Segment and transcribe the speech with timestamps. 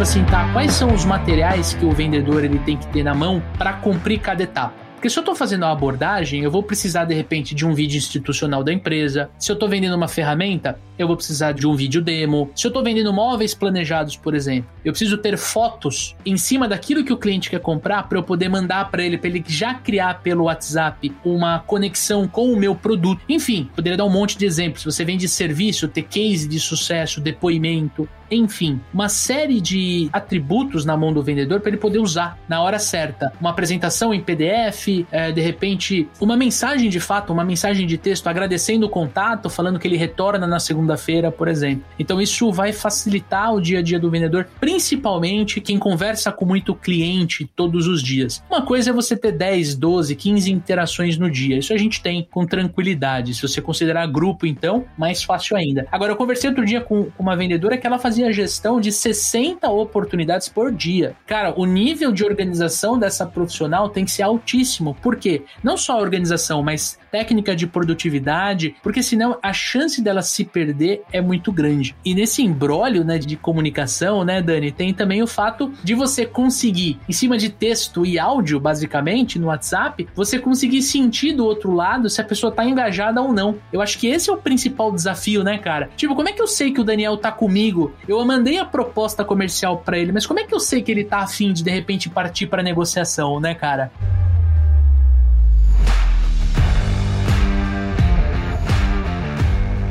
[0.00, 3.14] tipo assim, tá, quais são os materiais que o vendedor ele tem que ter na
[3.14, 4.72] mão para cumprir cada etapa?
[4.94, 7.98] Porque se eu estou fazendo a abordagem, eu vou precisar de repente de um vídeo
[7.98, 9.28] institucional da empresa.
[9.38, 12.50] Se eu estou vendendo uma ferramenta, eu vou precisar de um vídeo demo.
[12.54, 17.04] Se eu estou vendendo móveis planejados, por exemplo, eu preciso ter fotos em cima daquilo
[17.04, 20.20] que o cliente quer comprar para eu poder mandar para ele, para ele já criar
[20.22, 23.22] pelo WhatsApp uma conexão com o meu produto.
[23.28, 24.82] Enfim, poderia dar um monte de exemplos.
[24.82, 30.96] Se você vende serviço, ter case de sucesso, depoimento, enfim, uma série de atributos na
[30.96, 33.32] mão do vendedor para ele poder usar na hora certa.
[33.40, 38.28] Uma apresentação em PDF, é, de repente, uma mensagem de fato, uma mensagem de texto
[38.28, 41.84] agradecendo o contato, falando que ele retorna na segunda-feira, por exemplo.
[41.98, 46.74] Então, isso vai facilitar o dia a dia do vendedor, principalmente quem conversa com muito
[46.74, 48.42] cliente todos os dias.
[48.50, 51.58] Uma coisa é você ter 10, 12, 15 interações no dia.
[51.58, 53.34] Isso a gente tem com tranquilidade.
[53.34, 55.86] Se você considerar grupo, então, mais fácil ainda.
[55.90, 60.48] Agora, eu conversei outro dia com uma vendedora que ela fazia gestão de 60 oportunidades
[60.48, 61.14] por dia.
[61.26, 64.96] Cara, o nível de organização dessa profissional tem que ser altíssimo.
[65.00, 65.42] Por quê?
[65.62, 70.79] Não só a organização, mas técnica de produtividade, porque senão a chance dela se perder
[71.12, 71.94] é muito grande.
[72.04, 76.98] E nesse embrólio, né, de comunicação, né, Dani, tem também o fato de você conseguir,
[77.08, 82.08] em cima de texto e áudio, basicamente, no WhatsApp, você conseguir sentir do outro lado
[82.08, 83.56] se a pessoa tá engajada ou não.
[83.72, 85.90] Eu acho que esse é o principal desafio, né, cara?
[85.96, 87.92] Tipo, como é que eu sei que o Daniel tá comigo?
[88.08, 91.04] Eu mandei a proposta comercial para ele, mas como é que eu sei que ele
[91.04, 93.90] tá afim de de repente partir para negociação, né, cara?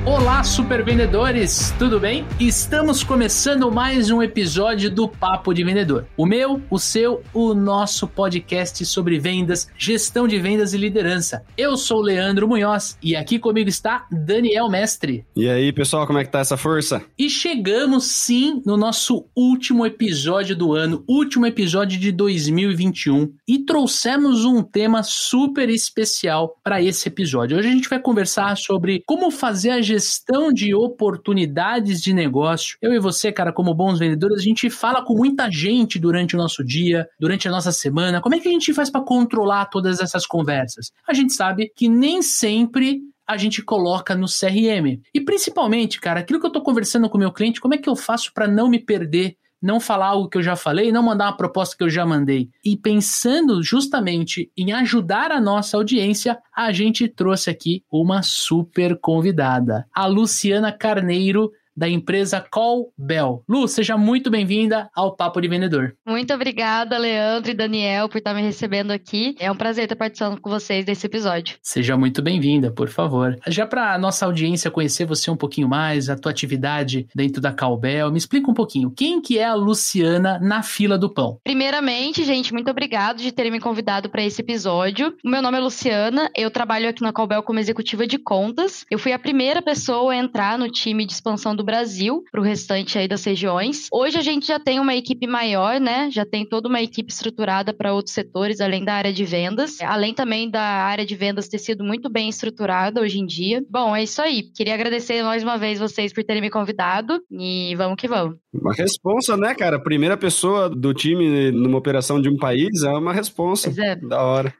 [0.09, 2.25] Olá, super vendedores, tudo bem?
[2.39, 6.07] Estamos começando mais um episódio do Papo de Vendedor.
[6.17, 11.45] O meu, o seu, o nosso podcast sobre vendas, gestão de vendas e liderança.
[11.55, 15.27] Eu sou o Leandro Munhoz e aqui comigo está Daniel Mestre.
[15.35, 17.03] E aí, pessoal, como é que tá essa força?
[17.15, 24.43] E chegamos sim no nosso último episódio do ano, último episódio de 2021 e trouxemos
[24.43, 27.59] um tema super especial para esse episódio.
[27.59, 32.77] Hoje a gente vai conversar sobre como fazer a gestão gestão de oportunidades de negócio.
[32.81, 36.37] Eu e você, cara, como bons vendedores, a gente fala com muita gente durante o
[36.37, 38.21] nosso dia, durante a nossa semana.
[38.21, 40.91] Como é que a gente faz para controlar todas essas conversas?
[41.07, 44.99] A gente sabe que nem sempre a gente coloca no CRM.
[45.13, 47.89] E principalmente, cara, aquilo que eu estou conversando com o meu cliente, como é que
[47.89, 51.25] eu faço para não me perder não falar algo que eu já falei, não mandar
[51.25, 52.49] uma proposta que eu já mandei.
[52.63, 59.85] E pensando justamente em ajudar a nossa audiência, a gente trouxe aqui uma super convidada,
[59.93, 63.41] a Luciana Carneiro, da empresa Call Bell.
[63.47, 65.95] Lu, seja muito bem-vinda ao Papo de Vendedor.
[66.05, 69.33] Muito obrigada, Leandro e Daniel, por estar me recebendo aqui.
[69.39, 71.55] É um prazer estar participando com vocês desse episódio.
[71.63, 73.39] Seja muito bem-vinda, por favor.
[73.47, 77.53] Já para a nossa audiência conhecer você um pouquinho mais, a tua atividade dentro da
[77.53, 81.39] Call Bell, me explica um pouquinho, quem que é a Luciana na fila do pão?
[81.45, 85.15] Primeiramente, gente, muito obrigado de terem me convidado para esse episódio.
[85.23, 88.85] O meu nome é Luciana, eu trabalho aqui na Call Bell como executiva de contas.
[88.91, 92.43] Eu fui a primeira pessoa a entrar no time de expansão do Brasil, para o
[92.43, 93.87] restante aí das regiões.
[93.93, 96.09] Hoje a gente já tem uma equipe maior, né?
[96.11, 100.11] Já tem toda uma equipe estruturada para outros setores, além da área de vendas, além
[100.11, 103.63] também da área de vendas ter sido muito bem estruturada hoje em dia.
[103.69, 104.41] Bom, é isso aí.
[104.41, 108.37] Queria agradecer mais uma vez vocês por terem me convidado e vamos que vamos.
[108.51, 109.79] Uma responsa, né, cara?
[109.79, 113.71] Primeira pessoa do time numa operação de um país é uma responsa.
[113.79, 113.95] É.
[113.95, 114.53] Da hora.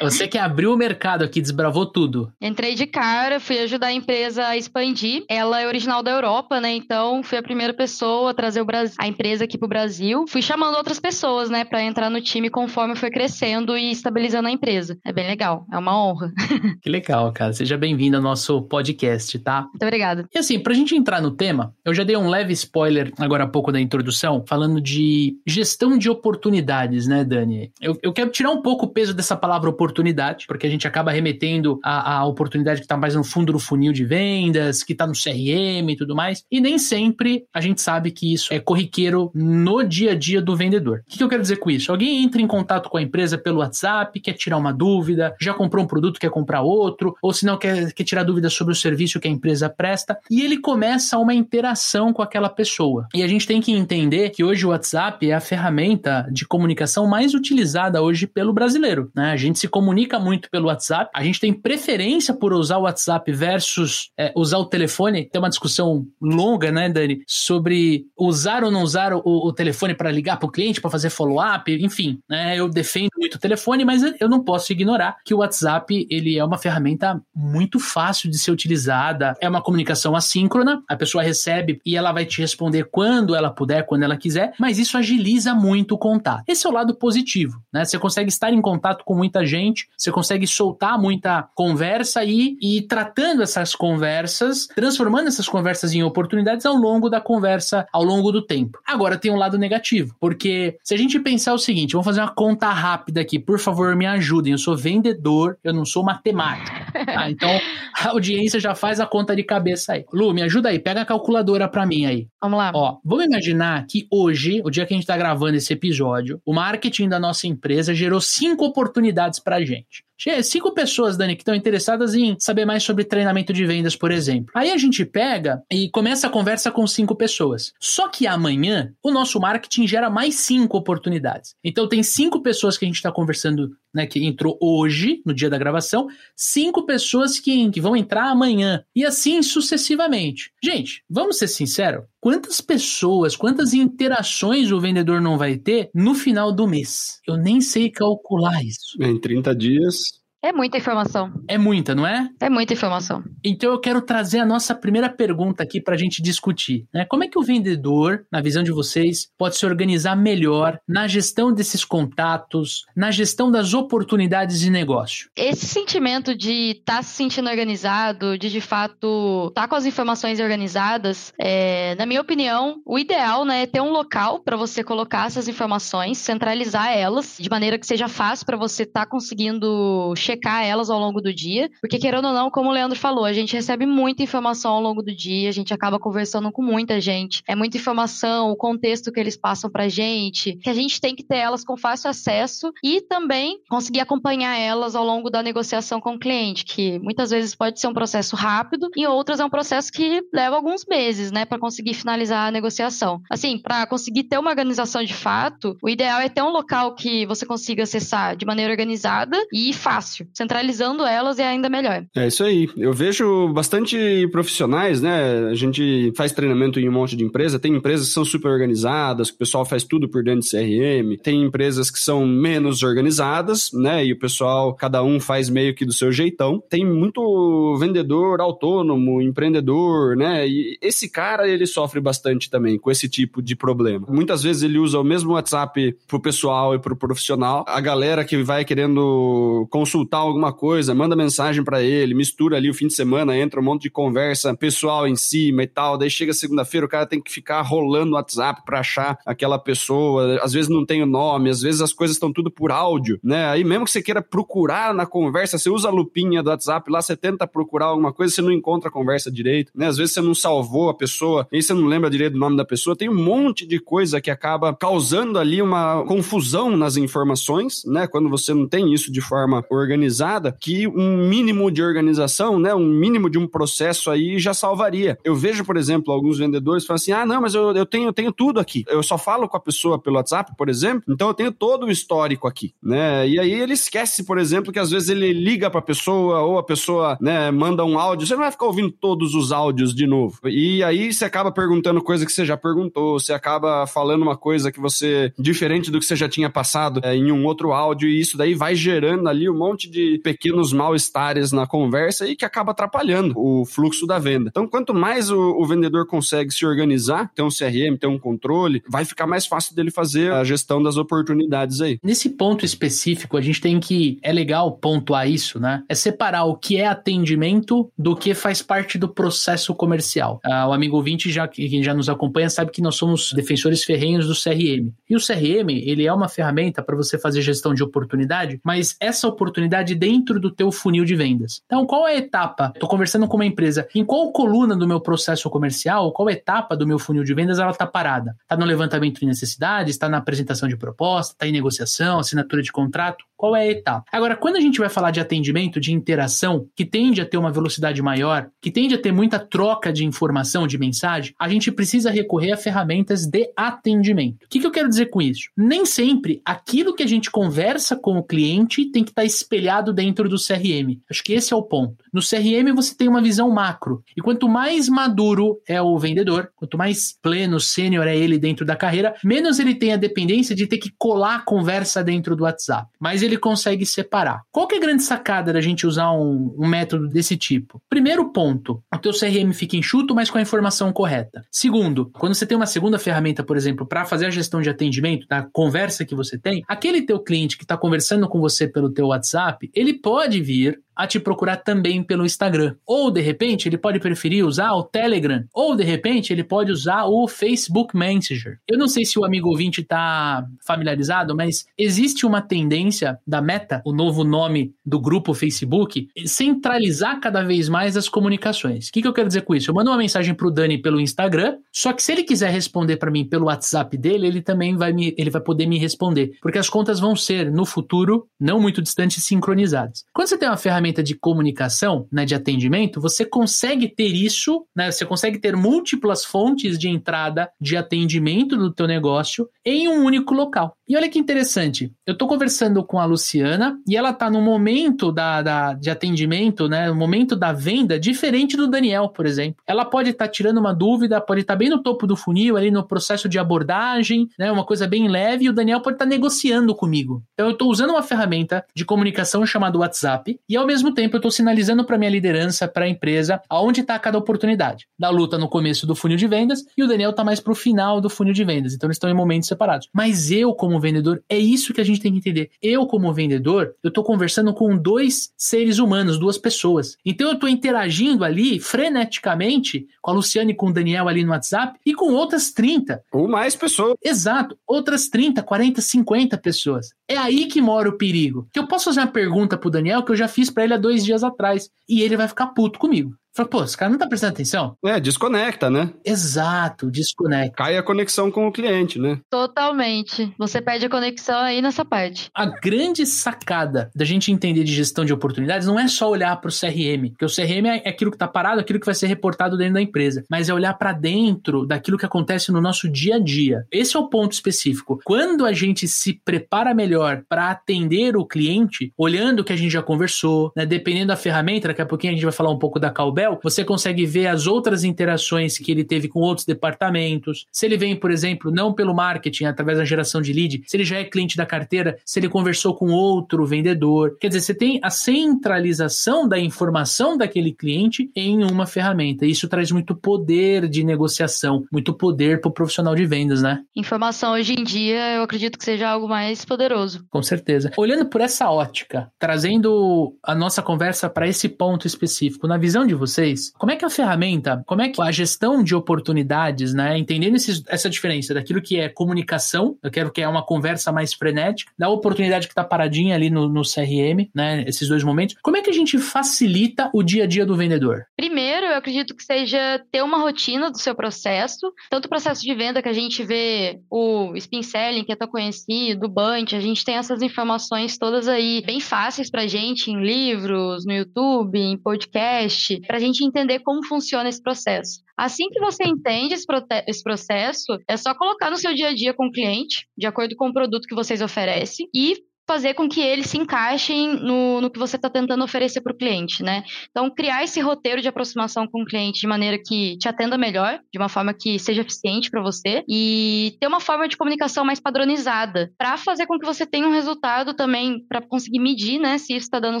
[0.00, 2.32] Você que abriu o mercado aqui, desbravou tudo.
[2.40, 5.24] Entrei de cara, fui ajudar a empresa a expandir.
[5.28, 6.74] Ela é original da Europa, né?
[6.74, 10.24] Então fui a primeira pessoa a trazer Brasil, a empresa aqui pro Brasil.
[10.28, 14.50] Fui chamando outras pessoas, né, para entrar no time conforme foi crescendo e estabilizando a
[14.50, 14.98] empresa.
[15.04, 16.32] É bem legal, é uma honra.
[16.82, 17.52] Que legal, cara.
[17.52, 19.62] Seja bem-vindo ao nosso podcast, tá?
[19.62, 20.28] Muito obrigada.
[20.34, 23.46] E assim, pra gente entrar no tema, eu já dei um leve spoiler agora há
[23.46, 27.72] pouco da introdução, falando de gestão de oportunidades, né, Dani?
[27.80, 31.78] Eu, eu quero tirar um pouco peso dessa palavra oportunidade, porque a gente acaba remetendo
[31.82, 35.90] a oportunidade que está mais no fundo do funil de vendas, que está no CRM
[35.90, 36.42] e tudo mais.
[36.50, 40.56] E nem sempre a gente sabe que isso é corriqueiro no dia a dia do
[40.56, 41.00] vendedor.
[41.00, 41.92] O que, que eu quero dizer com isso?
[41.92, 45.84] Alguém entra em contato com a empresa pelo WhatsApp, quer tirar uma dúvida, já comprou
[45.84, 49.20] um produto, quer comprar outro, ou se não quer, quer tirar dúvidas sobre o serviço
[49.20, 53.06] que a empresa presta, e ele começa uma interação com aquela pessoa.
[53.14, 57.06] E a gente tem que entender que hoje o WhatsApp é a ferramenta de comunicação
[57.06, 59.32] mais utilizada hoje pelo brasileiro brasileiro, né?
[59.32, 63.30] A gente se comunica muito pelo WhatsApp, a gente tem preferência por usar o WhatsApp
[63.32, 65.28] versus é, usar o telefone.
[65.28, 70.10] Tem uma discussão longa, né, Dani, sobre usar ou não usar o, o telefone para
[70.10, 72.56] ligar para o cliente, para fazer follow-up, enfim, né?
[72.56, 76.44] Eu defendo muito o telefone, mas eu não posso ignorar que o WhatsApp ele é
[76.44, 81.96] uma ferramenta muito fácil de ser utilizada, é uma comunicação assíncrona, a pessoa recebe e
[81.96, 85.98] ela vai te responder quando ela puder, quando ela quiser, mas isso agiliza muito o
[85.98, 86.44] contato.
[86.46, 87.84] Esse é o lado positivo, né?
[87.84, 92.82] Você consegue estar em contato com muita gente, você consegue soltar muita conversa e ir
[92.82, 98.42] tratando essas conversas, transformando essas conversas em oportunidades ao longo da conversa, ao longo do
[98.42, 98.78] tempo.
[98.86, 102.34] Agora tem um lado negativo, porque se a gente pensar o seguinte, vamos fazer uma
[102.34, 104.52] conta rápida aqui, por favor, me ajudem.
[104.52, 106.76] Eu sou vendedor, eu não sou matemático.
[106.92, 107.26] Tá?
[107.36, 107.50] Então
[107.94, 110.04] a audiência já faz a conta de cabeça aí.
[110.12, 112.28] Lu, me ajuda aí, pega a calculadora para mim aí.
[112.40, 112.70] Vamos lá.
[112.74, 116.54] Ó, vamos imaginar que hoje, o dia que a gente tá gravando esse episódio, o
[116.54, 120.04] marketing da nossa empresa gerou cinco oportunidades pra gente.
[120.42, 124.52] Cinco pessoas, Dani, que estão interessadas em saber mais sobre treinamento de vendas, por exemplo.
[124.54, 127.72] Aí a gente pega e começa a conversa com cinco pessoas.
[127.80, 131.54] Só que amanhã, o nosso marketing gera mais cinco oportunidades.
[131.62, 135.50] Então, tem cinco pessoas que a gente está conversando, né, que entrou hoje, no dia
[135.50, 138.82] da gravação, cinco pessoas que, que vão entrar amanhã.
[138.94, 140.50] E assim sucessivamente.
[140.62, 142.04] Gente, vamos ser sinceros?
[142.20, 147.20] Quantas pessoas, quantas interações o vendedor não vai ter no final do mês?
[147.24, 149.00] Eu nem sei calcular isso.
[149.00, 150.05] Em 30 dias,
[150.42, 151.32] é muita informação.
[151.48, 152.28] É muita, não é?
[152.40, 153.22] É muita informação.
[153.44, 156.86] Então eu quero trazer a nossa primeira pergunta aqui para a gente discutir.
[156.92, 157.04] Né?
[157.04, 161.52] Como é que o vendedor, na visão de vocês, pode se organizar melhor na gestão
[161.52, 165.28] desses contatos, na gestão das oportunidades de negócio?
[165.36, 169.84] Esse sentimento de estar tá se sentindo organizado, de de fato estar tá com as
[169.84, 174.84] informações organizadas, é, na minha opinião, o ideal né, é ter um local para você
[174.84, 180.14] colocar essas informações, centralizar elas, de maneira que seja fácil para você estar tá conseguindo
[180.26, 183.32] checar elas ao longo do dia, porque querendo ou não, como o Leandro falou, a
[183.32, 187.42] gente recebe muita informação ao longo do dia, a gente acaba conversando com muita gente,
[187.46, 191.24] é muita informação, o contexto que eles passam pra gente, que a gente tem que
[191.24, 196.14] ter elas com fácil acesso e também conseguir acompanhar elas ao longo da negociação com
[196.14, 199.92] o cliente, que muitas vezes pode ser um processo rápido e outras é um processo
[199.92, 203.20] que leva alguns meses, né, para conseguir finalizar a negociação.
[203.30, 207.26] Assim, para conseguir ter uma organização de fato, o ideal é ter um local que
[207.26, 210.15] você consiga acessar de maneira organizada e fácil.
[210.32, 212.04] Centralizando elas é ainda melhor.
[212.14, 212.68] É isso aí.
[212.76, 215.48] Eu vejo bastante profissionais, né?
[215.50, 217.58] A gente faz treinamento em um monte de empresa.
[217.58, 221.16] Tem empresas que são super organizadas, que o pessoal faz tudo por dentro de CRM.
[221.22, 224.04] Tem empresas que são menos organizadas, né?
[224.04, 226.62] E o pessoal, cada um faz meio que do seu jeitão.
[226.68, 230.46] Tem muito vendedor autônomo, empreendedor, né?
[230.46, 234.06] E esse cara, ele sofre bastante também com esse tipo de problema.
[234.08, 237.64] Muitas vezes ele usa o mesmo WhatsApp pro pessoal e pro profissional.
[237.68, 242.74] A galera que vai querendo consultar alguma coisa, manda mensagem para ele, mistura ali o
[242.74, 245.98] fim de semana, entra um monte de conversa pessoal em cima e tal.
[245.98, 250.40] Daí chega segunda-feira, o cara tem que ficar rolando o WhatsApp pra achar aquela pessoa.
[250.42, 253.48] Às vezes não tem o nome, às vezes as coisas estão tudo por áudio, né?
[253.48, 257.00] Aí mesmo que você queira procurar na conversa, você usa a lupinha do WhatsApp lá,
[257.02, 259.86] você tenta procurar alguma coisa, você não encontra a conversa direito, né?
[259.86, 262.64] Às vezes você não salvou a pessoa, aí você não lembra direito do nome da
[262.64, 262.96] pessoa.
[262.96, 268.06] Tem um monte de coisa que acaba causando ali uma confusão nas informações, né?
[268.06, 272.74] Quando você não tem isso de forma organizada organizada que um mínimo de organização, né,
[272.74, 275.18] um mínimo de um processo aí já salvaria.
[275.24, 278.12] Eu vejo, por exemplo, alguns vendedores falando assim: ah, não, mas eu, eu, tenho, eu
[278.12, 278.84] tenho tudo aqui.
[278.88, 281.90] Eu só falo com a pessoa pelo WhatsApp, por exemplo, então eu tenho todo o
[281.90, 283.26] histórico aqui, né?
[283.26, 286.58] E aí ele esquece, por exemplo, que às vezes ele liga para a pessoa ou
[286.58, 290.06] a pessoa, né, manda um áudio, você não vai ficar ouvindo todos os áudios de
[290.06, 290.38] novo.
[290.44, 294.70] E aí você acaba perguntando coisa que você já perguntou, você acaba falando uma coisa
[294.70, 298.20] que você diferente do que você já tinha passado é, em um outro áudio e
[298.20, 302.44] isso daí vai gerando ali um monte de de pequenos mal-estares na conversa e que
[302.44, 304.50] acaba atrapalhando o fluxo da venda.
[304.50, 308.82] Então, quanto mais o, o, vendedor consegue se organizar, ter um CRM, ter um controle,
[308.88, 311.98] vai ficar mais fácil dele fazer a gestão das oportunidades aí.
[312.02, 314.18] Nesse ponto específico, a gente tem que.
[314.22, 315.82] É legal pontuar isso, né?
[315.88, 320.40] É separar o que é atendimento do que faz parte do processo comercial.
[320.44, 324.26] Ah, o amigo ouvinte, já, quem já nos acompanha, sabe que nós somos defensores ferrenhos
[324.26, 324.92] do CRM.
[325.08, 329.26] E o CRM, ele é uma ferramenta para você fazer gestão de oportunidade, mas essa
[329.26, 331.62] oportunidade dentro do teu funil de vendas.
[331.66, 332.72] Então, qual é a etapa?
[332.74, 333.86] Estou conversando com uma empresa.
[333.94, 337.70] Em qual coluna do meu processo comercial, qual etapa do meu funil de vendas ela
[337.70, 338.36] está parada?
[338.42, 342.72] Está no levantamento de necessidades, está na apresentação de proposta, está em negociação, assinatura de
[342.72, 343.24] contrato?
[343.36, 344.04] Qual é a etapa?
[344.10, 347.52] Agora, quando a gente vai falar de atendimento, de interação, que tende a ter uma
[347.52, 352.10] velocidade maior, que tende a ter muita troca de informação, de mensagem, a gente precisa
[352.10, 354.44] recorrer a ferramentas de atendimento.
[354.44, 355.50] O que, que eu quero dizer com isso?
[355.56, 360.28] Nem sempre aquilo que a gente conversa com o cliente tem que estar espelhado dentro
[360.28, 360.98] do CRM.
[361.10, 362.04] Acho que esse é o ponto.
[362.12, 364.02] No CRM você tem uma visão macro.
[364.16, 368.76] E quanto mais maduro é o vendedor, quanto mais pleno, sênior é ele dentro da
[368.76, 372.88] carreira, menos ele tem a dependência de ter que colar a conversa dentro do WhatsApp.
[372.98, 374.42] Mas ele consegue separar.
[374.50, 377.80] Qual que é a grande sacada da gente usar um, um método desse tipo?
[377.88, 381.44] Primeiro ponto, o teu CRM fica enxuto, mas com a informação correta.
[381.50, 385.26] Segundo, quando você tem uma segunda ferramenta, por exemplo, para fazer a gestão de atendimento
[385.28, 389.08] da conversa que você tem, aquele teu cliente que está conversando com você pelo teu
[389.08, 392.74] WhatsApp, ele pode vir a te procurar também pelo Instagram.
[392.86, 397.04] Ou de repente ele pode preferir usar o Telegram, ou de repente ele pode usar
[397.04, 398.58] o Facebook Messenger.
[398.66, 403.82] Eu não sei se o amigo ouvinte está familiarizado, mas existe uma tendência da Meta,
[403.84, 408.88] o novo nome do grupo Facebook, centralizar cada vez mais as comunicações.
[408.88, 409.70] O que, que eu quero dizer com isso?
[409.70, 412.96] Eu mando uma mensagem para o Dani pelo Instagram, só que se ele quiser responder
[412.96, 416.58] para mim pelo WhatsApp dele, ele também vai me, ele vai poder me responder, porque
[416.58, 420.04] as contas vão ser no futuro não muito distantes sincronizadas.
[420.12, 424.66] Quando você tem uma ferramenta ferramenta de comunicação, né, de atendimento, você consegue ter isso,
[424.74, 430.04] né, você consegue ter múltiplas fontes de entrada de atendimento do teu negócio em um
[430.04, 430.76] único local.
[430.88, 435.10] E olha que interessante, eu estou conversando com a Luciana e ela está no momento
[435.10, 439.60] da, da, de atendimento, né, no momento da venda, diferente do Daniel, por exemplo.
[439.66, 442.56] Ela pode estar tá tirando uma dúvida, pode estar tá bem no topo do funil,
[442.56, 446.04] ali no processo de abordagem, né, uma coisa bem leve, e o Daniel pode estar
[446.04, 447.20] tá negociando comigo.
[447.34, 451.18] Então eu estou usando uma ferramenta de comunicação chamada WhatsApp e ao mesmo tempo eu
[451.18, 454.86] estou sinalizando para minha liderança, para a empresa, aonde está cada oportunidade.
[454.96, 457.56] Da luta no começo do funil de vendas e o Daniel está mais para o
[457.56, 458.72] final do funil de vendas.
[458.72, 459.88] Então eles estão em momentos separados.
[459.92, 462.50] Mas eu, como como vendedor, é isso que a gente tem que entender.
[462.62, 466.96] Eu, como vendedor, eu estou conversando com dois seres humanos, duas pessoas.
[467.04, 471.30] Então eu estou interagindo ali freneticamente com a Luciane e com o Daniel ali no
[471.30, 473.02] WhatsApp e com outras 30.
[473.12, 473.94] Ou mais pessoas.
[474.04, 474.58] Exato.
[474.66, 476.90] Outras 30, 40, 50 pessoas.
[477.08, 478.48] É aí que mora o perigo.
[478.52, 480.78] Que eu posso fazer uma pergunta pro Daniel que eu já fiz para ele há
[480.78, 481.70] dois dias atrás.
[481.88, 483.14] E ele vai ficar puto comigo.
[483.36, 484.74] Fala, pô, esse cara não tá prestando atenção?
[484.82, 485.92] É, desconecta, né?
[486.02, 487.54] Exato, desconecta.
[487.54, 489.20] Cai a conexão com o cliente, né?
[489.28, 490.32] Totalmente.
[490.38, 492.30] Você perde a conexão aí nessa parte.
[492.34, 496.48] A grande sacada da gente entender de gestão de oportunidades não é só olhar para
[496.48, 499.58] o CRM, porque o CRM é aquilo que tá parado, aquilo que vai ser reportado
[499.58, 503.18] dentro da empresa, mas é olhar para dentro daquilo que acontece no nosso dia a
[503.18, 503.66] dia.
[503.70, 504.98] Esse é o ponto específico.
[505.04, 509.72] Quando a gente se prepara melhor para atender o cliente, olhando o que a gente
[509.72, 512.80] já conversou, né, dependendo da ferramenta, daqui a pouquinho a gente vai falar um pouco
[512.80, 517.46] da Calbel, você consegue ver as outras interações que ele teve com outros departamentos.
[517.52, 520.84] Se ele vem, por exemplo, não pelo marketing, através da geração de lead, se ele
[520.84, 524.16] já é cliente da carteira, se ele conversou com outro vendedor.
[524.20, 529.26] Quer dizer, você tem a centralização da informação daquele cliente em uma ferramenta.
[529.26, 533.60] Isso traz muito poder de negociação, muito poder para o profissional de vendas, né?
[533.74, 537.04] Informação hoje em dia, eu acredito que seja algo mais poderoso.
[537.10, 537.70] Com certeza.
[537.76, 542.94] Olhando por essa ótica, trazendo a nossa conversa para esse ponto específico, na visão de
[542.94, 546.98] você, vocês, como é que a ferramenta, como é que a gestão de oportunidades, né,
[546.98, 551.14] entendendo esses, essa diferença daquilo que é comunicação, eu quero que é uma conversa mais
[551.14, 555.56] frenética, da oportunidade que está paradinha ali no, no CRM, né, esses dois momentos, como
[555.56, 558.04] é que a gente facilita o dia a dia do vendedor?
[558.16, 562.54] Primeiro, eu acredito que seja ter uma rotina do seu processo, tanto o processo de
[562.54, 566.60] venda que a gente vê o spin selling, que é tão conhecido, o Bunch, a
[566.60, 571.78] gente tem essas informações todas aí bem fáceis pra gente em livros, no YouTube, em
[571.78, 575.00] podcast, pra gente gente entender como funciona esse processo.
[575.16, 576.46] Assim que você entende esse,
[576.86, 580.36] esse, processo, é só colocar no seu dia a dia com o cliente, de acordo
[580.36, 584.70] com o produto que vocês oferecem, e fazer com que eles se encaixem no, no
[584.70, 586.62] que você está tentando oferecer para o cliente, né?
[586.90, 590.78] Então, criar esse roteiro de aproximação com o cliente de maneira que te atenda melhor,
[590.92, 594.78] de uma forma que seja eficiente para você e ter uma forma de comunicação mais
[594.78, 599.34] padronizada para fazer com que você tenha um resultado também para conseguir medir, né, se
[599.34, 599.80] isso está dando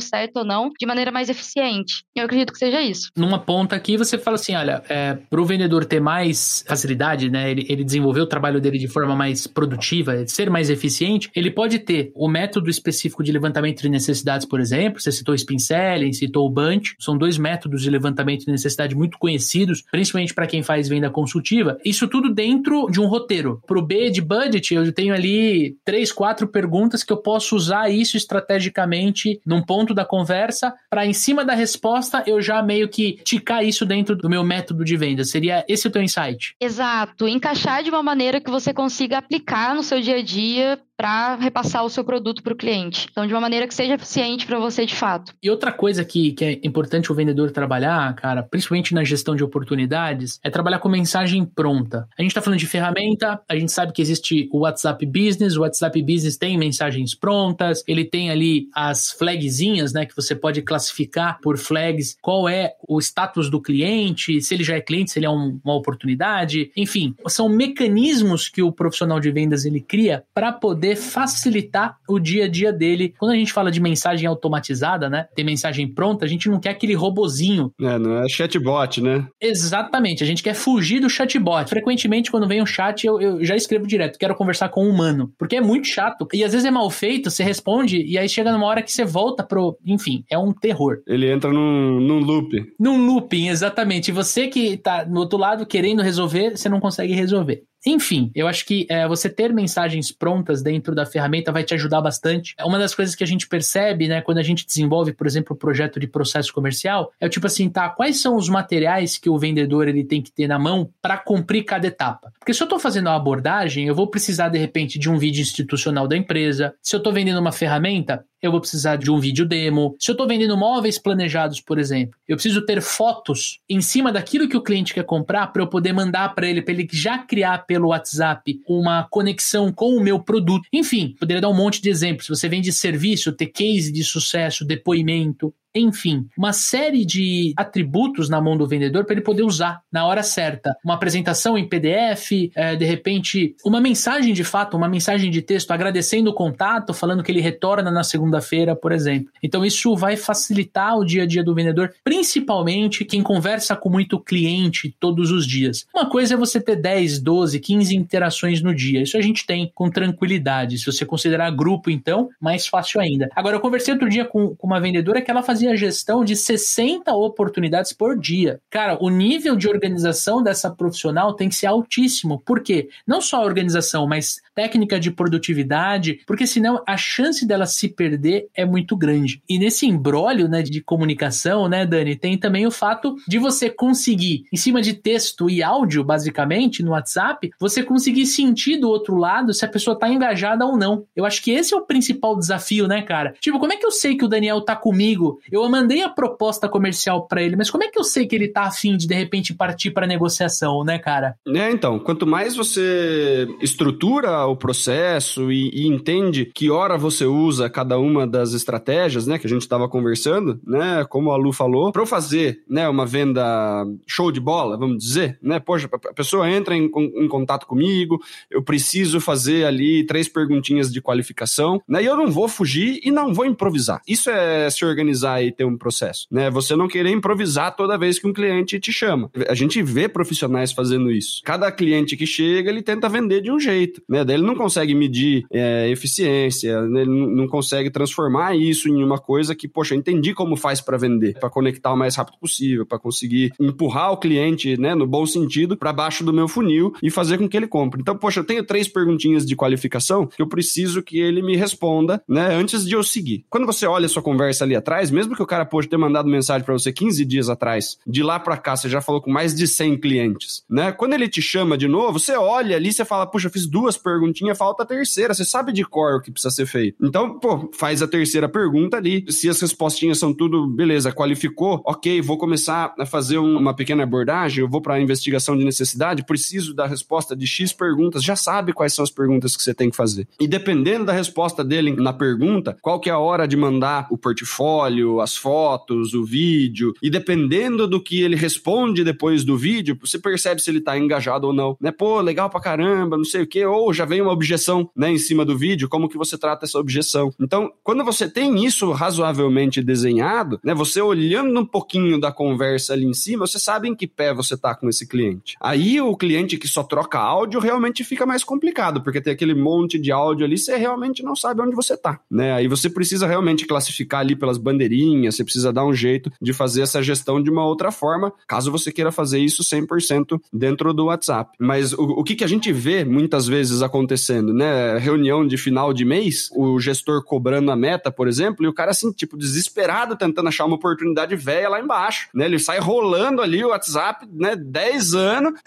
[0.00, 2.04] certo ou não, de maneira mais eficiente.
[2.14, 3.10] Eu acredito que seja isso.
[3.16, 7.50] Numa ponta aqui, você fala assim, olha, é, para o vendedor ter mais facilidade, né,
[7.50, 11.78] ele, ele desenvolver o trabalho dele de forma mais produtiva, ser mais eficiente, ele pode
[11.78, 15.58] ter o método método específico de levantamento de necessidades, por exemplo, você citou o Spin
[15.58, 20.46] Selling, citou o Bunch, são dois métodos de levantamento de necessidade muito conhecidos, principalmente para
[20.46, 21.76] quem faz venda consultiva.
[21.84, 23.60] Isso tudo dentro de um roteiro.
[23.66, 27.90] Para o B de budget, eu tenho ali três, quatro perguntas que eu posso usar
[27.90, 33.20] isso estrategicamente num ponto da conversa para em cima da resposta eu já meio que
[33.24, 35.24] ticar isso dentro do meu método de venda.
[35.24, 36.54] Seria esse o teu insight?
[36.60, 41.34] Exato, encaixar de uma maneira que você consiga aplicar no seu dia a dia para
[41.36, 43.06] repassar o seu produto para o cliente.
[43.10, 45.34] Então, de uma maneira que seja eficiente para você de fato.
[45.42, 49.44] E outra coisa que, que é importante o vendedor trabalhar, cara, principalmente na gestão de
[49.44, 52.08] oportunidades, é trabalhar com mensagem pronta.
[52.18, 55.60] A gente está falando de ferramenta, a gente sabe que existe o WhatsApp Business, o
[55.60, 61.38] WhatsApp Business tem mensagens prontas, ele tem ali as flagzinhas, né, que você pode classificar
[61.42, 65.26] por flags qual é o status do cliente, se ele já é cliente, se ele
[65.26, 70.52] é um, uma oportunidade, enfim, são mecanismos que o profissional de vendas ele cria para
[70.52, 73.14] poder facilitar o dia a dia dele.
[73.18, 76.70] Quando a gente fala de mensagem automatizada, né, tem mensagem pronta, a gente não quer
[76.70, 77.72] aquele robozinho.
[77.80, 79.26] É, não é chatbot, né?
[79.40, 81.68] Exatamente, a gente quer fugir do chatbot.
[81.68, 85.32] Frequentemente, quando vem um chat, eu, eu já escrevo direto, quero conversar com um humano,
[85.38, 86.28] porque é muito chato.
[86.32, 89.04] E às vezes é mal feito, você responde e aí chega numa hora que você
[89.04, 89.78] volta pro.
[89.84, 90.98] Enfim, é um terror.
[91.06, 92.50] Ele entra num, num loop.
[92.78, 94.08] Num looping, exatamente.
[94.08, 97.64] E você que tá no outro lado querendo resolver, você não consegue resolver.
[97.86, 102.00] Enfim, eu acho que é, você ter mensagens prontas dentro da ferramenta vai te ajudar
[102.00, 102.52] bastante.
[102.58, 105.54] É uma das coisas que a gente percebe, né, quando a gente desenvolve, por exemplo,
[105.54, 109.30] o projeto de processo comercial, é o tipo assim, tá, quais são os materiais que
[109.30, 112.32] o vendedor ele tem que ter na mão para cumprir cada etapa?
[112.40, 115.42] Porque se eu estou fazendo a abordagem, eu vou precisar de repente de um vídeo
[115.42, 116.74] institucional da empresa.
[116.82, 119.96] Se eu estou vendendo uma ferramenta, eu vou precisar de um vídeo demo.
[119.98, 124.48] Se eu estou vendendo móveis planejados, por exemplo, eu preciso ter fotos em cima daquilo
[124.48, 127.66] que o cliente quer comprar para eu poder mandar para ele, para ele já criar
[127.66, 130.66] pelo WhatsApp uma conexão com o meu produto.
[130.72, 132.26] Enfim, poderia dar um monte de exemplos.
[132.26, 138.40] Se você vende serviço, ter case de sucesso, depoimento, enfim, uma série de atributos na
[138.40, 140.76] mão do vendedor para ele poder usar na hora certa.
[140.84, 145.70] Uma apresentação em PDF, é, de repente, uma mensagem de fato, uma mensagem de texto
[145.70, 149.30] agradecendo o contato, falando que ele retorna na segunda-feira, por exemplo.
[149.42, 154.18] Então, isso vai facilitar o dia a dia do vendedor, principalmente quem conversa com muito
[154.18, 155.86] cliente todos os dias.
[155.94, 159.02] Uma coisa é você ter 10, 12, 15 interações no dia.
[159.02, 160.78] Isso a gente tem com tranquilidade.
[160.78, 163.28] Se você considerar grupo, então, mais fácil ainda.
[163.34, 166.36] Agora, eu conversei outro dia com, com uma vendedora que ela fazia fazia gestão de
[166.36, 168.60] 60 oportunidades por dia.
[168.70, 172.40] Cara, o nível de organização dessa profissional tem que ser altíssimo.
[172.44, 172.88] Por quê?
[173.06, 178.48] Não só a organização, mas técnica de produtividade, porque senão a chance dela se perder
[178.54, 179.42] é muito grande.
[179.48, 184.44] E nesse embrólio né, de comunicação, né, Dani, tem também o fato de você conseguir,
[184.52, 189.52] em cima de texto e áudio, basicamente, no WhatsApp, você conseguir sentir do outro lado
[189.52, 191.04] se a pessoa está engajada ou não.
[191.14, 193.34] Eu acho que esse é o principal desafio, né, cara?
[193.40, 195.40] Tipo, como é que eu sei que o Daniel tá comigo?
[195.56, 198.48] Eu mandei a proposta comercial para ele, mas como é que eu sei que ele
[198.48, 201.36] tá afim de, de repente, partir para negociação, né, cara?
[201.46, 207.70] É, então, quanto mais você estrutura o processo e, e, entende que hora você usa
[207.70, 211.90] cada uma das estratégias, né, que a gente estava conversando, né, como a Lu falou,
[211.90, 216.50] para eu fazer, né, uma venda show de bola, vamos dizer, né, poxa, a pessoa
[216.50, 218.18] entra em, em contato comigo,
[218.50, 223.10] eu preciso fazer ali três perguntinhas de qualificação, né, e eu não vou fugir e
[223.10, 224.02] não vou improvisar.
[224.06, 228.18] Isso é se organizar e ter um processo, né, você não querer improvisar toda vez
[228.18, 229.30] que um cliente te chama.
[229.48, 231.40] A gente vê profissionais fazendo isso.
[231.44, 234.94] Cada cliente que chega, ele tenta vender de um jeito, né, daí ele não consegue
[234.94, 237.02] medir é, eficiência, né?
[237.02, 240.96] ele não consegue transformar isso em uma coisa que, poxa, eu entendi como faz para
[240.96, 245.26] vender, para conectar o mais rápido possível, para conseguir empurrar o cliente, né, no bom
[245.26, 248.00] sentido, para baixo do meu funil e fazer com que ele compre.
[248.00, 252.22] Então, poxa, eu tenho três perguntinhas de qualificação que eu preciso que ele me responda,
[252.28, 253.44] né, antes de eu seguir.
[253.48, 256.28] Quando você olha a sua conversa ali atrás, mesmo que o cara pode ter mandado
[256.28, 259.54] mensagem para você 15 dias atrás, de lá para cá você já falou com mais
[259.54, 260.92] de 100 clientes, né?
[260.92, 264.58] Quando ele te chama de novo, você olha ali, você fala, puxa, fiz duas perguntinhas,
[264.58, 265.34] falta a terceira.
[265.34, 266.96] Você sabe de cor o que precisa ser feito.
[267.02, 269.24] Então, pô, faz a terceira pergunta ali.
[269.30, 274.62] Se as respostinhas são tudo, beleza, qualificou, ok, vou começar a fazer uma pequena abordagem,
[274.62, 278.94] eu vou para investigação de necessidade, preciso da resposta de X perguntas, já sabe quais
[278.94, 280.26] são as perguntas que você tem que fazer.
[280.40, 284.18] E dependendo da resposta dele na pergunta, qual que é a hora de mandar o
[284.18, 290.18] portfólio, as fotos, o vídeo, e dependendo do que ele responde depois do vídeo, você
[290.18, 291.90] percebe se ele tá engajado ou não, né?
[291.90, 295.18] Pô, legal pra caramba, não sei o que, ou já vem uma objeção, né, em
[295.18, 297.32] cima do vídeo, como que você trata essa objeção.
[297.40, 303.04] Então, quando você tem isso razoavelmente desenhado, né, você olhando um pouquinho da conversa ali
[303.04, 305.56] em cima, você sabe em que pé você tá com esse cliente.
[305.60, 309.98] Aí o cliente que só troca áudio realmente fica mais complicado, porque tem aquele monte
[309.98, 312.52] de áudio ali, você realmente não sabe onde você tá, né?
[312.52, 316.82] Aí você precisa realmente classificar ali pelas bandeirinhas você precisa dar um jeito de fazer
[316.82, 321.56] essa gestão de uma outra forma, caso você queira fazer isso 100% dentro do WhatsApp.
[321.58, 324.98] Mas o, o que, que a gente vê muitas vezes acontecendo, né?
[324.98, 328.90] Reunião de final de mês, o gestor cobrando a meta, por exemplo, e o cara
[328.90, 332.46] assim, tipo, desesperado tentando achar uma oportunidade velha lá embaixo, né?
[332.46, 335.60] Ele sai rolando ali o WhatsApp, né, 10 anos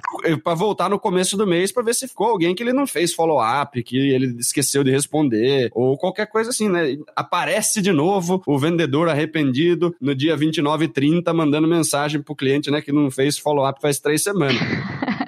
[0.44, 3.14] para voltar no começo do mês para ver se ficou alguém que ele não fez
[3.14, 6.98] follow-up, que ele esqueceu de responder, ou qualquer coisa assim, né?
[7.16, 12.72] Aparece de novo o vendedor arrependido no dia 29 e 30 mandando mensagem pro cliente,
[12.72, 14.60] né, que não fez follow-up faz três semanas.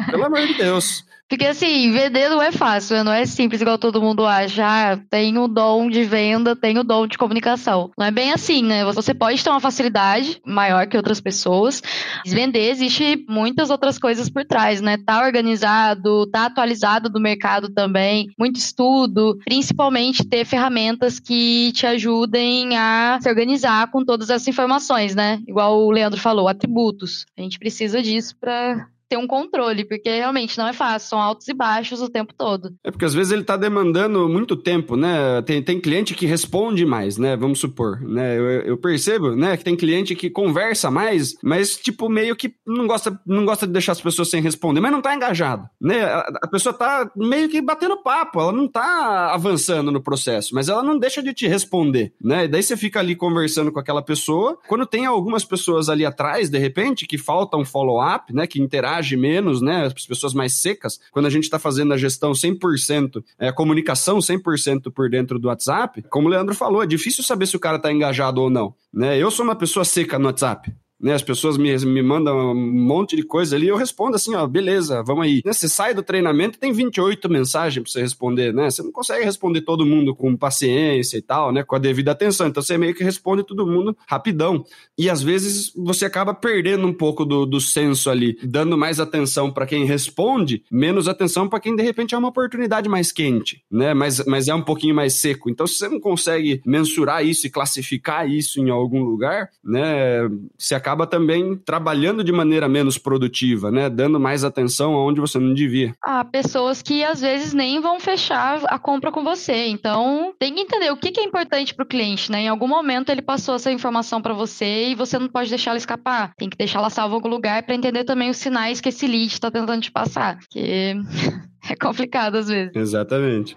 [0.10, 1.04] Pelo amor de Deus.
[1.32, 3.04] Porque assim, vender não é fácil, né?
[3.04, 4.66] não é simples igual todo mundo acha.
[4.66, 7.90] Ah, tem o dom de venda, tem o dom de comunicação.
[7.98, 8.84] Não é bem assim, né?
[8.84, 11.82] Você pode ter uma facilidade maior que outras pessoas.
[12.28, 14.98] Vender existe muitas outras coisas por trás, né?
[14.98, 22.76] Tá organizado, tá atualizado do mercado também, muito estudo, principalmente ter ferramentas que te ajudem
[22.76, 25.40] a se organizar com todas essas informações, né?
[25.48, 27.26] Igual o Leandro falou, atributos.
[27.38, 31.46] A gente precisa disso para ter um controle, porque realmente não é fácil, são altos
[31.50, 32.74] e baixos o tempo todo.
[32.82, 35.42] É porque às vezes ele está demandando muito tempo, né?
[35.42, 37.36] Tem, tem cliente que responde mais, né?
[37.36, 38.38] Vamos supor, né?
[38.38, 42.88] Eu, eu, percebo, né, que tem cliente que conversa mais, mas tipo meio que não
[42.88, 46.06] gosta, não gosta de deixar as pessoas sem responder, mas não está engajado, né?
[46.06, 50.70] A, a, pessoa está meio que batendo papo, ela não está avançando no processo, mas
[50.70, 52.46] ela não deixa de te responder, né?
[52.46, 56.50] E daí você fica ali conversando com aquela pessoa, quando tem algumas pessoas ali atrás,
[56.50, 59.86] de repente, que falta um follow-up, né, que interage age menos, né?
[59.86, 64.20] As pessoas mais secas, quando a gente está fazendo a gestão 100%, é, a comunicação
[64.20, 67.78] 100% por dentro do WhatsApp, como o Leandro falou, é difícil saber se o cara
[67.78, 68.74] está engajado ou não.
[68.94, 69.18] Né?
[69.18, 71.14] Eu sou uma pessoa seca no WhatsApp né?
[71.14, 75.04] As pessoas me, me mandam um monte de coisa ali, eu respondo assim, ó, beleza,
[75.04, 75.42] vamos aí.
[75.44, 75.52] Né?
[75.52, 78.70] Você sai do treinamento tem 28 mensagens para você responder, né?
[78.70, 81.64] Você não consegue responder todo mundo com paciência e tal, né?
[81.64, 82.48] Com a devida atenção.
[82.48, 84.64] Então você meio que responde todo mundo rapidão.
[84.98, 89.52] E às vezes você acaba perdendo um pouco do, do senso ali, dando mais atenção
[89.52, 93.94] para quem responde, menos atenção para quem de repente é uma oportunidade mais quente, né?
[93.94, 95.50] Mas, mas é um pouquinho mais seco.
[95.50, 100.30] Então se você não consegue mensurar isso e classificar isso em algum lugar, né?
[100.58, 103.90] Você acaba acaba também trabalhando de maneira menos produtiva, né?
[103.90, 105.94] Dando mais atenção aonde você não devia.
[106.04, 109.68] Há pessoas que às vezes nem vão fechar a compra com você.
[109.68, 112.42] Então, tem que entender o que é importante para o cliente, né?
[112.42, 115.78] Em algum momento ele passou essa informação para você e você não pode deixar ela
[115.78, 116.34] escapar.
[116.38, 119.08] Tem que deixar ela salva em algum lugar para entender também os sinais que esse
[119.08, 120.40] lead está tentando te passar.
[120.50, 120.96] Que
[121.70, 122.76] é complicado às vezes.
[122.76, 123.56] Exatamente.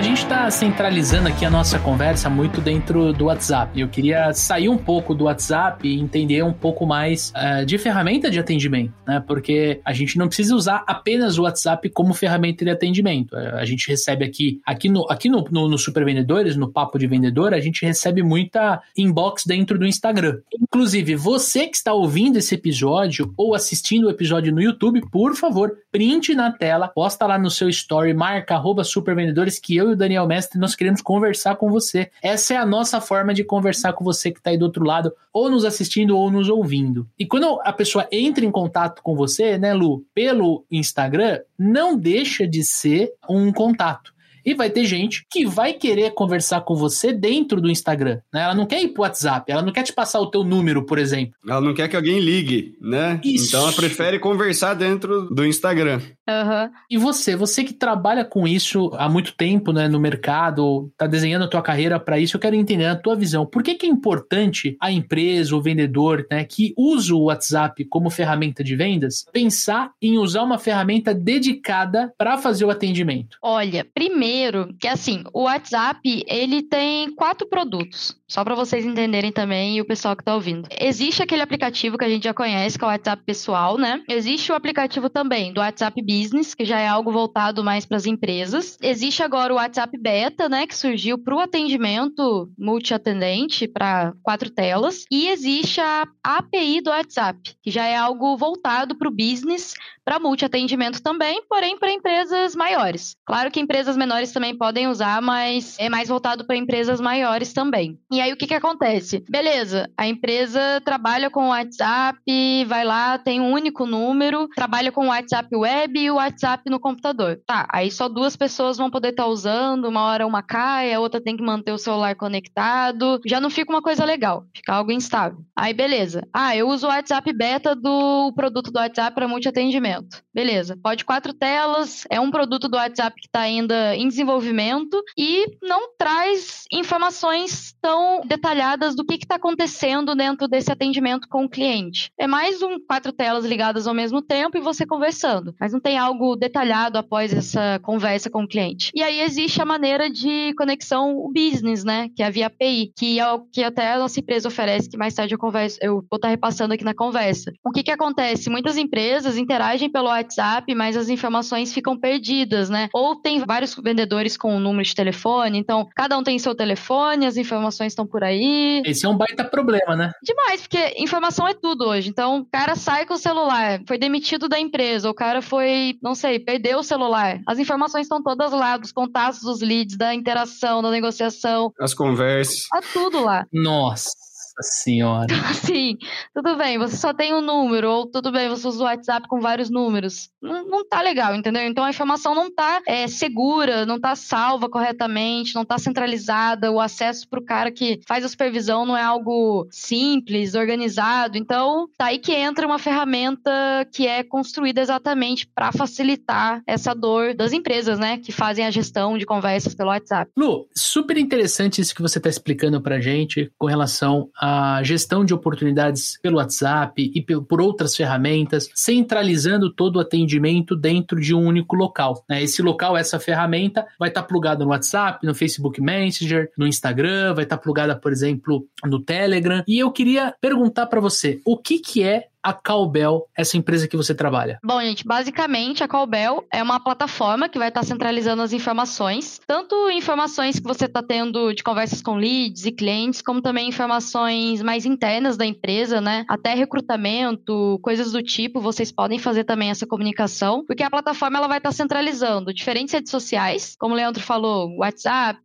[0.00, 3.78] A gente está centralizando aqui a nossa conversa muito dentro do WhatsApp.
[3.78, 8.30] Eu queria sair um pouco do WhatsApp e entender um pouco mais uh, de ferramenta
[8.30, 9.22] de atendimento, né?
[9.26, 13.36] Porque a gente não precisa usar apenas o WhatsApp como ferramenta de atendimento.
[13.36, 16.98] Uh, a gente recebe aqui, aqui no, aqui no, no, no Super Vendedores, no Papo
[16.98, 20.38] de Vendedor, a gente recebe muita inbox dentro do Instagram.
[20.58, 25.76] Inclusive, você que está ouvindo esse episódio ou assistindo o episódio no YouTube, por favor,
[25.92, 29.96] print na tela, posta lá no seu story, marca arroba supervendedores que eu e o
[29.96, 32.10] Daniel Mestre, nós queremos conversar com você.
[32.22, 35.12] Essa é a nossa forma de conversar com você que está aí do outro lado,
[35.32, 37.06] ou nos assistindo ou nos ouvindo.
[37.18, 42.46] E quando a pessoa entra em contato com você, né, Lu, pelo Instagram, não deixa
[42.46, 44.12] de ser um contato.
[44.44, 48.20] E vai ter gente que vai querer conversar com você dentro do Instagram.
[48.32, 48.42] Né?
[48.42, 50.98] Ela não quer ir pro WhatsApp, ela não quer te passar o teu número, por
[50.98, 51.34] exemplo.
[51.46, 53.20] Ela não quer que alguém ligue, né?
[53.24, 53.48] Isso.
[53.48, 56.00] Então ela prefere conversar dentro do Instagram.
[56.28, 56.70] Uhum.
[56.88, 61.44] E você, você que trabalha com isso há muito tempo, né, no mercado, tá desenhando
[61.44, 63.44] a tua carreira para isso, eu quero entender a tua visão.
[63.44, 68.10] Por que, que é importante a empresa, o vendedor, né, que usa o WhatsApp como
[68.10, 73.36] ferramenta de vendas, pensar em usar uma ferramenta dedicada para fazer o atendimento?
[73.42, 74.29] Olha, primeiro
[74.78, 78.19] que assim, o WhatsApp ele tem quatro produtos.
[78.30, 80.68] Só para vocês entenderem também e o pessoal que está ouvindo.
[80.80, 84.00] Existe aquele aplicativo que a gente já conhece, que é o WhatsApp pessoal, né?
[84.08, 88.06] Existe o aplicativo também do WhatsApp Business, que já é algo voltado mais para as
[88.06, 88.78] empresas.
[88.80, 95.04] Existe agora o WhatsApp Beta, né, que surgiu para o atendimento multiatendente para quatro telas.
[95.10, 100.20] E existe a API do WhatsApp, que já é algo voltado para o business, para
[100.20, 103.16] multiatendimento também, porém para empresas maiores.
[103.24, 107.98] Claro que empresas menores também podem usar, mas é mais voltado para empresas maiores também.
[108.10, 109.24] E E aí o que que acontece?
[109.30, 112.20] Beleza, a empresa trabalha com o WhatsApp,
[112.66, 116.78] vai lá, tem um único número, trabalha com o WhatsApp web e o WhatsApp no
[116.78, 117.40] computador.
[117.46, 121.00] Tá, aí só duas pessoas vão poder estar tá usando, uma hora uma cai, a
[121.00, 123.18] outra tem que manter o celular conectado.
[123.24, 125.38] Já não fica uma coisa legal, fica algo instável.
[125.56, 126.28] Aí beleza.
[126.30, 130.22] Ah, eu uso o WhatsApp beta do produto do WhatsApp para multi-atendimento.
[130.34, 135.46] Beleza, pode quatro telas, é um produto do WhatsApp que está ainda em desenvolvimento e
[135.62, 142.10] não traz informações tão detalhadas do que está acontecendo dentro desse atendimento com o cliente.
[142.18, 145.98] É mais um quatro telas ligadas ao mesmo tempo e você conversando, mas não tem
[145.98, 148.90] algo detalhado após essa conversa com o cliente.
[148.94, 153.18] E aí existe a maneira de conexão o business, né, que é via API, que
[153.18, 156.16] é o que até a nossa empresa oferece, que mais tarde eu converso, eu vou
[156.16, 157.52] estar repassando aqui na conversa.
[157.64, 158.50] O que que acontece?
[158.50, 162.88] Muitas empresas interagem pelo WhatsApp, mas as informações ficam perdidas, né?
[162.92, 167.26] Ou tem vários vendedores com um número de telefone, então cada um tem seu telefone,
[167.26, 168.82] as informações estão por aí.
[168.84, 170.10] Esse é um baita problema, né?
[170.22, 172.08] Demais, porque informação é tudo hoje.
[172.08, 176.14] Então, o cara sai com o celular, foi demitido da empresa, o cara foi, não
[176.14, 177.40] sei, perdeu o celular.
[177.46, 181.72] As informações estão todas lá, dos contatos, dos leads, da interação, da negociação.
[181.78, 182.66] As conversas.
[182.70, 183.44] Tá tudo lá.
[183.52, 184.29] Nossa
[184.62, 185.34] senhora.
[185.54, 185.96] Sim,
[186.34, 189.40] tudo bem, você só tem um número, ou tudo bem, você usa o WhatsApp com
[189.40, 190.30] vários números.
[190.40, 191.62] Não, não tá legal, entendeu?
[191.62, 196.80] Então a informação não tá é, segura, não tá salva corretamente, não tá centralizada, o
[196.80, 201.36] acesso pro cara que faz a supervisão não é algo simples, organizado.
[201.36, 203.50] Então, tá aí que entra uma ferramenta
[203.92, 209.16] que é construída exatamente para facilitar essa dor das empresas, né, que fazem a gestão
[209.16, 210.30] de conversas pelo WhatsApp.
[210.36, 214.49] Lu, super interessante isso que você tá explicando pra gente com relação a
[214.82, 221.34] gestão de oportunidades pelo WhatsApp e por outras ferramentas, centralizando todo o atendimento dentro de
[221.34, 222.24] um único local.
[222.28, 222.42] Né?
[222.42, 227.34] Esse local, essa ferramenta, vai estar tá plugado no WhatsApp, no Facebook Messenger, no Instagram,
[227.34, 229.62] vai estar tá plugada, por exemplo, no Telegram.
[229.66, 233.96] E eu queria perguntar para você, o que, que é a Cowbell, essa empresa que
[233.96, 234.58] você trabalha?
[234.64, 239.90] Bom, gente, basicamente a Cowbell é uma plataforma que vai estar centralizando as informações, tanto
[239.90, 244.86] informações que você está tendo de conversas com leads e clientes, como também informações mais
[244.86, 246.24] internas da empresa, né?
[246.28, 251.48] Até recrutamento, coisas do tipo, vocês podem fazer também essa comunicação, porque a plataforma ela
[251.48, 255.40] vai estar centralizando diferentes redes sociais, como o Leandro falou, o WhatsApp,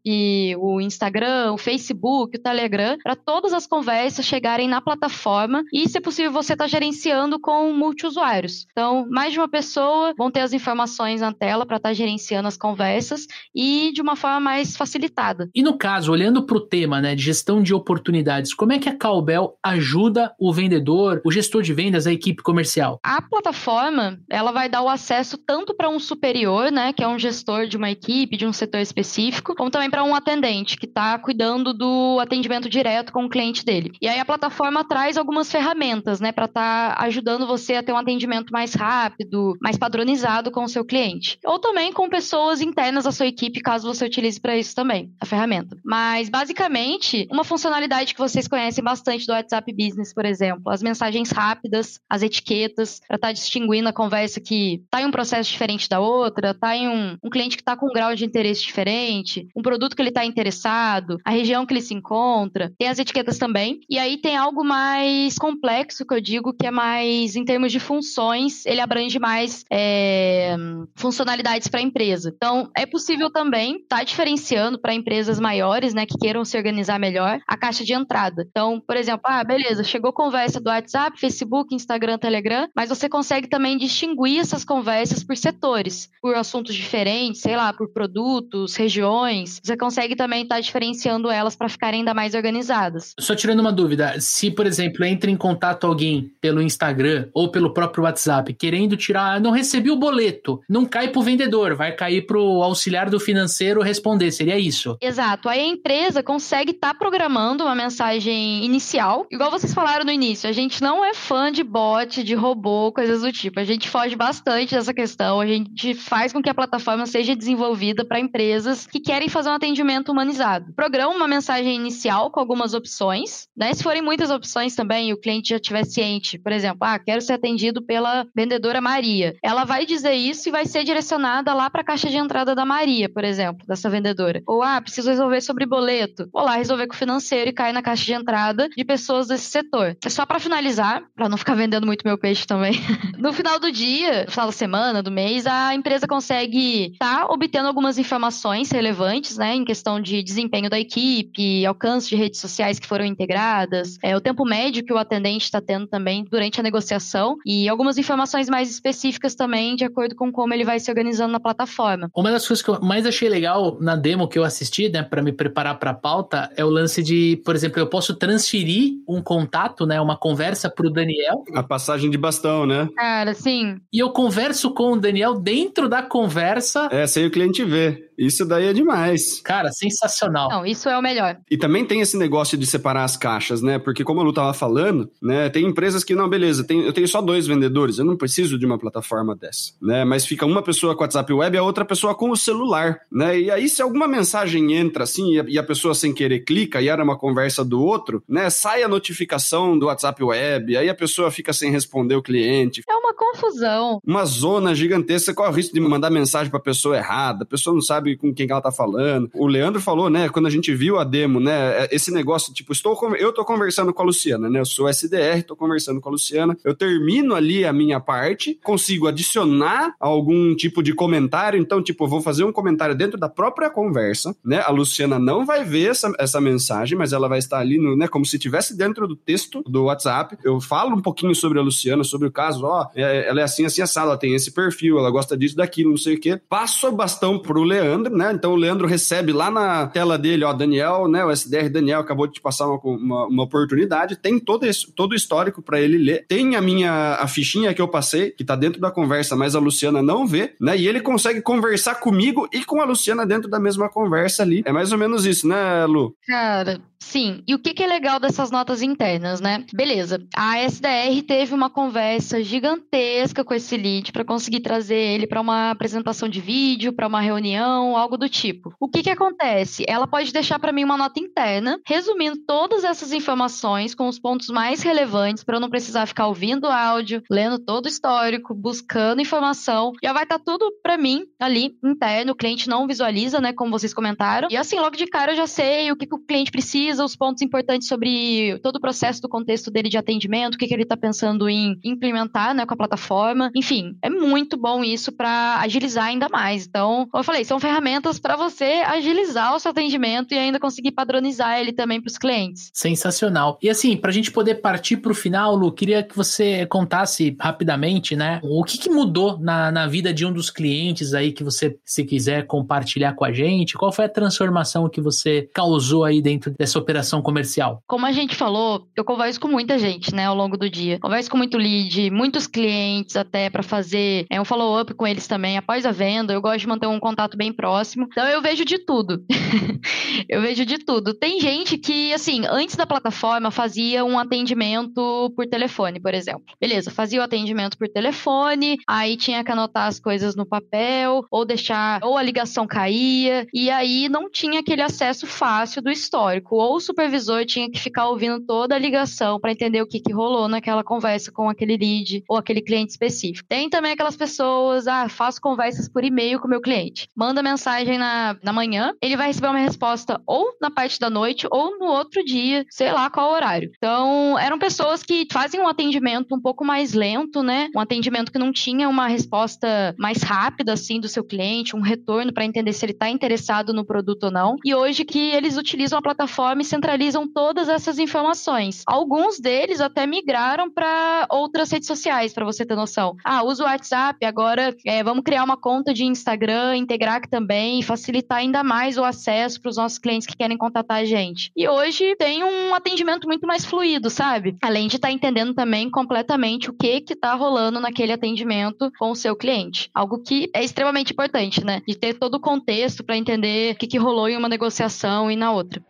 [0.57, 5.99] o Instagram, o Facebook, o Telegram, para todas as conversas chegarem na plataforma e, se
[5.99, 8.67] possível, você está gerando gerenciando com multiusuários.
[8.71, 12.47] Então, mais de uma pessoa vão ter as informações na tela para estar tá gerenciando
[12.47, 15.49] as conversas e de uma forma mais facilitada.
[15.53, 18.89] E no caso, olhando para o tema né, de gestão de oportunidades, como é que
[18.89, 22.99] a Cowbell ajuda o vendedor, o gestor de vendas, a equipe comercial?
[23.03, 27.17] A plataforma ela vai dar o acesso tanto para um superior, né, que é um
[27.17, 31.17] gestor de uma equipe, de um setor específico, como também para um atendente que está
[31.17, 33.91] cuidando do atendimento direto com o cliente dele.
[34.01, 37.93] E aí a plataforma traz algumas ferramentas, né, para estar tá ajudando você a ter
[37.93, 41.39] um atendimento mais rápido, mais padronizado com o seu cliente.
[41.45, 45.25] Ou também com pessoas internas da sua equipe, caso você utilize para isso também, a
[45.25, 45.77] ferramenta.
[45.83, 51.31] Mas, basicamente, uma funcionalidade que vocês conhecem bastante do WhatsApp Business, por exemplo, as mensagens
[51.31, 55.89] rápidas, as etiquetas, para estar tá distinguindo a conversa que está em um processo diferente
[55.89, 59.47] da outra, está em um, um cliente que está com um grau de interesse diferente,
[59.55, 62.73] um produto que ele está interessado, a região que ele se encontra.
[62.77, 63.79] Tem as etiquetas também.
[63.89, 67.79] E aí tem algo mais complexo que eu digo que é mais, em termos de
[67.79, 70.55] funções, ele abrange mais é,
[70.95, 72.31] funcionalidades para a empresa.
[72.35, 76.99] Então, é possível também estar tá diferenciando para empresas maiores, né, que queiram se organizar
[76.99, 78.45] melhor, a caixa de entrada.
[78.49, 83.47] Então, por exemplo, ah, beleza, chegou conversa do WhatsApp, Facebook, Instagram, Telegram, mas você consegue
[83.47, 89.59] também distinguir essas conversas por setores, por assuntos diferentes, sei lá, por produtos, regiões.
[89.63, 93.13] Você consegue também estar tá diferenciando elas para ficarem ainda mais organizadas.
[93.19, 97.73] Só tirando uma dúvida, se, por exemplo, entra em contato alguém pelo Instagram ou pelo
[97.73, 102.61] próprio WhatsApp querendo tirar, não recebi o boleto, não cai pro vendedor, vai cair pro
[102.61, 104.97] auxiliar do financeiro responder, seria isso?
[105.01, 105.49] Exato.
[105.49, 110.49] Aí a empresa consegue estar tá programando uma mensagem inicial, igual vocês falaram no início,
[110.49, 113.59] a gente não é fã de bot, de robô, coisas do tipo.
[113.59, 118.05] A gente foge bastante dessa questão, a gente faz com que a plataforma seja desenvolvida
[118.05, 120.73] para empresas que querem fazer um atendimento humanizado.
[120.73, 123.73] Programa uma mensagem inicial com algumas opções, né?
[123.73, 127.21] Se forem muitas opções também e o cliente já estiver ciente, Por exemplo, ah, quero
[127.21, 129.35] ser atendido pela vendedora Maria.
[129.41, 132.63] Ela vai dizer isso e vai ser direcionada lá para a caixa de entrada da
[132.63, 134.43] Maria, por exemplo, dessa vendedora.
[134.45, 136.29] Ou, ah, preciso resolver sobre boleto.
[136.31, 139.45] Vou lá resolver com o financeiro e cai na caixa de entrada de pessoas desse
[139.45, 139.97] setor.
[140.05, 142.73] É só para finalizar, para não ficar vendendo muito meu peixe também.
[143.17, 147.33] no final do dia, no final da semana, do mês, a empresa consegue estar tá
[147.33, 152.77] obtendo algumas informações relevantes, né, em questão de desempenho da equipe, alcance de redes sociais
[152.77, 156.63] que foram integradas, é, o tempo médio que o atendente está tendo também durante a
[156.63, 161.31] negociação e algumas informações mais específicas também de acordo com como ele vai se organizando
[161.31, 162.09] na plataforma.
[162.13, 165.21] Uma das coisas que eu mais achei legal na demo que eu assisti, né, para
[165.21, 169.21] me preparar para a pauta, é o lance de, por exemplo, eu posso transferir um
[169.21, 171.43] contato, né, uma conversa para o Daniel.
[171.53, 172.89] A passagem de bastão, né?
[172.97, 173.77] Cara, sim.
[173.93, 176.89] E eu converso com o Daniel dentro da conversa.
[176.91, 178.11] É, sem o cliente ver.
[178.17, 179.41] Isso daí é demais.
[179.41, 180.49] Cara, sensacional.
[180.49, 181.37] Não, isso é o melhor.
[181.49, 183.79] E também tem esse negócio de separar as caixas, né?
[183.79, 187.07] Porque como a Lu tava falando, né, tem empresas que não, beleza, tem, eu tenho
[187.07, 190.05] só dois vendedores, eu não preciso de uma plataforma dessa, né?
[190.05, 193.39] Mas fica uma pessoa com WhatsApp web e a outra pessoa com o celular, né?
[193.39, 196.81] E aí se alguma mensagem entra assim e a, e a pessoa sem querer clica
[196.81, 200.95] e era uma conversa do outro, né, sai a notificação do WhatsApp web, aí a
[200.95, 202.81] pessoa fica sem responder o cliente.
[202.87, 203.99] É uma confusão.
[204.05, 207.43] Uma zona gigantesca, qual é o risco de mandar mensagem para pessoa errada?
[207.43, 209.29] A pessoa não sabe sabe com quem ela tá falando.
[209.33, 212.71] O Leandro falou, né, quando a gente viu a demo, né, é, esse negócio, tipo,
[212.71, 216.11] estou eu tô conversando com a Luciana, né, eu sou SDR, tô conversando com a
[216.11, 222.07] Luciana, eu termino ali a minha parte, consigo adicionar algum tipo de comentário, então, tipo,
[222.07, 226.13] vou fazer um comentário dentro da própria conversa, né, a Luciana não vai ver essa,
[226.19, 229.63] essa mensagem, mas ela vai estar ali, no, né, como se estivesse dentro do texto
[229.63, 233.41] do WhatsApp, eu falo um pouquinho sobre a Luciana, sobre o caso, ó, é, ela
[233.41, 236.19] é assim, assim, assada, ela tem esse perfil, ela gosta disso, daquilo, não sei o
[236.19, 238.31] quê, passo o bastão pro Leandro, Leandro, né?
[238.33, 241.23] Então o Leandro recebe lá na tela dele, ó, Daniel, né?
[241.23, 244.15] O SDR Daniel acabou de te passar uma, uma, uma oportunidade.
[244.15, 246.25] Tem todo, esse, todo o histórico para ele ler.
[246.27, 249.59] Tem a minha a fichinha que eu passei, que tá dentro da conversa, mas a
[249.59, 250.77] Luciana não vê, né?
[250.77, 254.63] E ele consegue conversar comigo e com a Luciana dentro da mesma conversa ali.
[254.65, 256.15] É mais ou menos isso, né, Lu?
[256.27, 259.63] Cara, Sim, e o que, que, é legal dessas notas internas, né?
[259.71, 265.39] Beleza, a SDR teve uma conversa gigantesca com esse lead para conseguir trazer ele para
[265.39, 268.73] uma apresentação de vídeo, para uma reunião, algo do tipo.
[268.79, 269.83] O que, que acontece?
[269.85, 274.47] Ela pode deixar para mim uma nota interna, resumindo todas essas informações com os pontos
[274.47, 279.91] mais relevantes para eu não precisar ficar ouvindo áudio, lendo todo o histórico, buscando informação.
[280.01, 283.71] Já vai estar tá tudo para mim ali interno, o cliente não visualiza, né, como
[283.71, 284.47] vocês comentaram.
[284.49, 287.15] E assim, logo de cara eu já sei o que, que o cliente precisa os
[287.15, 290.83] pontos importantes sobre todo o processo do contexto dele de atendimento, o que, que ele
[290.83, 293.51] está pensando em implementar né, com a plataforma.
[293.55, 296.65] Enfim, é muito bom isso para agilizar ainda mais.
[296.67, 297.74] Então, como eu falei, são ferramentas
[298.21, 302.71] para você agilizar o seu atendimento e ainda conseguir padronizar ele também para os clientes.
[302.73, 303.57] Sensacional.
[303.61, 307.35] E assim, para a gente poder partir para o final, Lu, queria que você contasse
[307.39, 311.43] rapidamente, né, o que, que mudou na, na vida de um dos clientes aí que
[311.43, 313.75] você, se quiser compartilhar com a gente.
[313.75, 317.81] Qual foi a transformação que você causou aí dentro dessa operação comercial?
[317.87, 320.99] Como a gente falou, eu converso com muita gente, né, ao longo do dia.
[320.99, 325.57] Converso com muito lead, muitos clientes até para fazer é, um follow-up com eles também
[325.57, 326.33] após a venda.
[326.33, 327.64] Eu gosto de manter um contato bem próximo.
[328.11, 329.23] Então eu vejo de tudo.
[330.29, 331.13] eu vejo de tudo.
[331.13, 336.45] Tem gente que, assim, antes da plataforma fazia um atendimento por telefone, por exemplo.
[336.59, 341.45] Beleza, fazia o atendimento por telefone, aí tinha que anotar as coisas no papel, ou
[341.45, 346.75] deixar, ou a ligação caía, e aí não tinha aquele acesso fácil do histórico ou
[346.75, 350.47] o supervisor tinha que ficar ouvindo toda a ligação para entender o que, que rolou
[350.47, 353.47] naquela conversa com aquele lead ou aquele cliente específico.
[353.47, 357.09] Tem também aquelas pessoas, ah, faço conversas por e-mail com meu cliente.
[357.15, 357.54] Manda mensagem
[357.97, 361.85] na, na manhã, ele vai receber uma resposta ou na parte da noite ou no
[361.85, 363.71] outro dia, sei lá qual horário.
[363.77, 367.69] Então, eram pessoas que fazem um atendimento um pouco mais lento, né?
[367.75, 372.33] Um atendimento que não tinha uma resposta mais rápida, assim, do seu cliente, um retorno
[372.33, 374.55] para entender se ele está interessado no produto ou não.
[374.63, 378.83] E hoje que eles utilizam a plataforma e centralizam todas essas informações.
[378.85, 383.15] Alguns deles até migraram para outras redes sociais, para você ter noção.
[383.23, 387.44] Ah, uso o WhatsApp, agora é, vamos criar uma conta de Instagram, integrar aqui também
[387.53, 391.51] e facilitar ainda mais o acesso para os nossos clientes que querem contatar a gente.
[391.55, 394.55] E hoje tem um atendimento muito mais fluido, sabe?
[394.61, 399.11] Além de estar tá entendendo também completamente o que que tá rolando naquele atendimento com
[399.11, 399.89] o seu cliente.
[399.93, 401.81] Algo que é extremamente importante, né?
[401.87, 405.35] De ter todo o contexto para entender o que, que rolou em uma negociação e
[405.35, 405.81] na outra.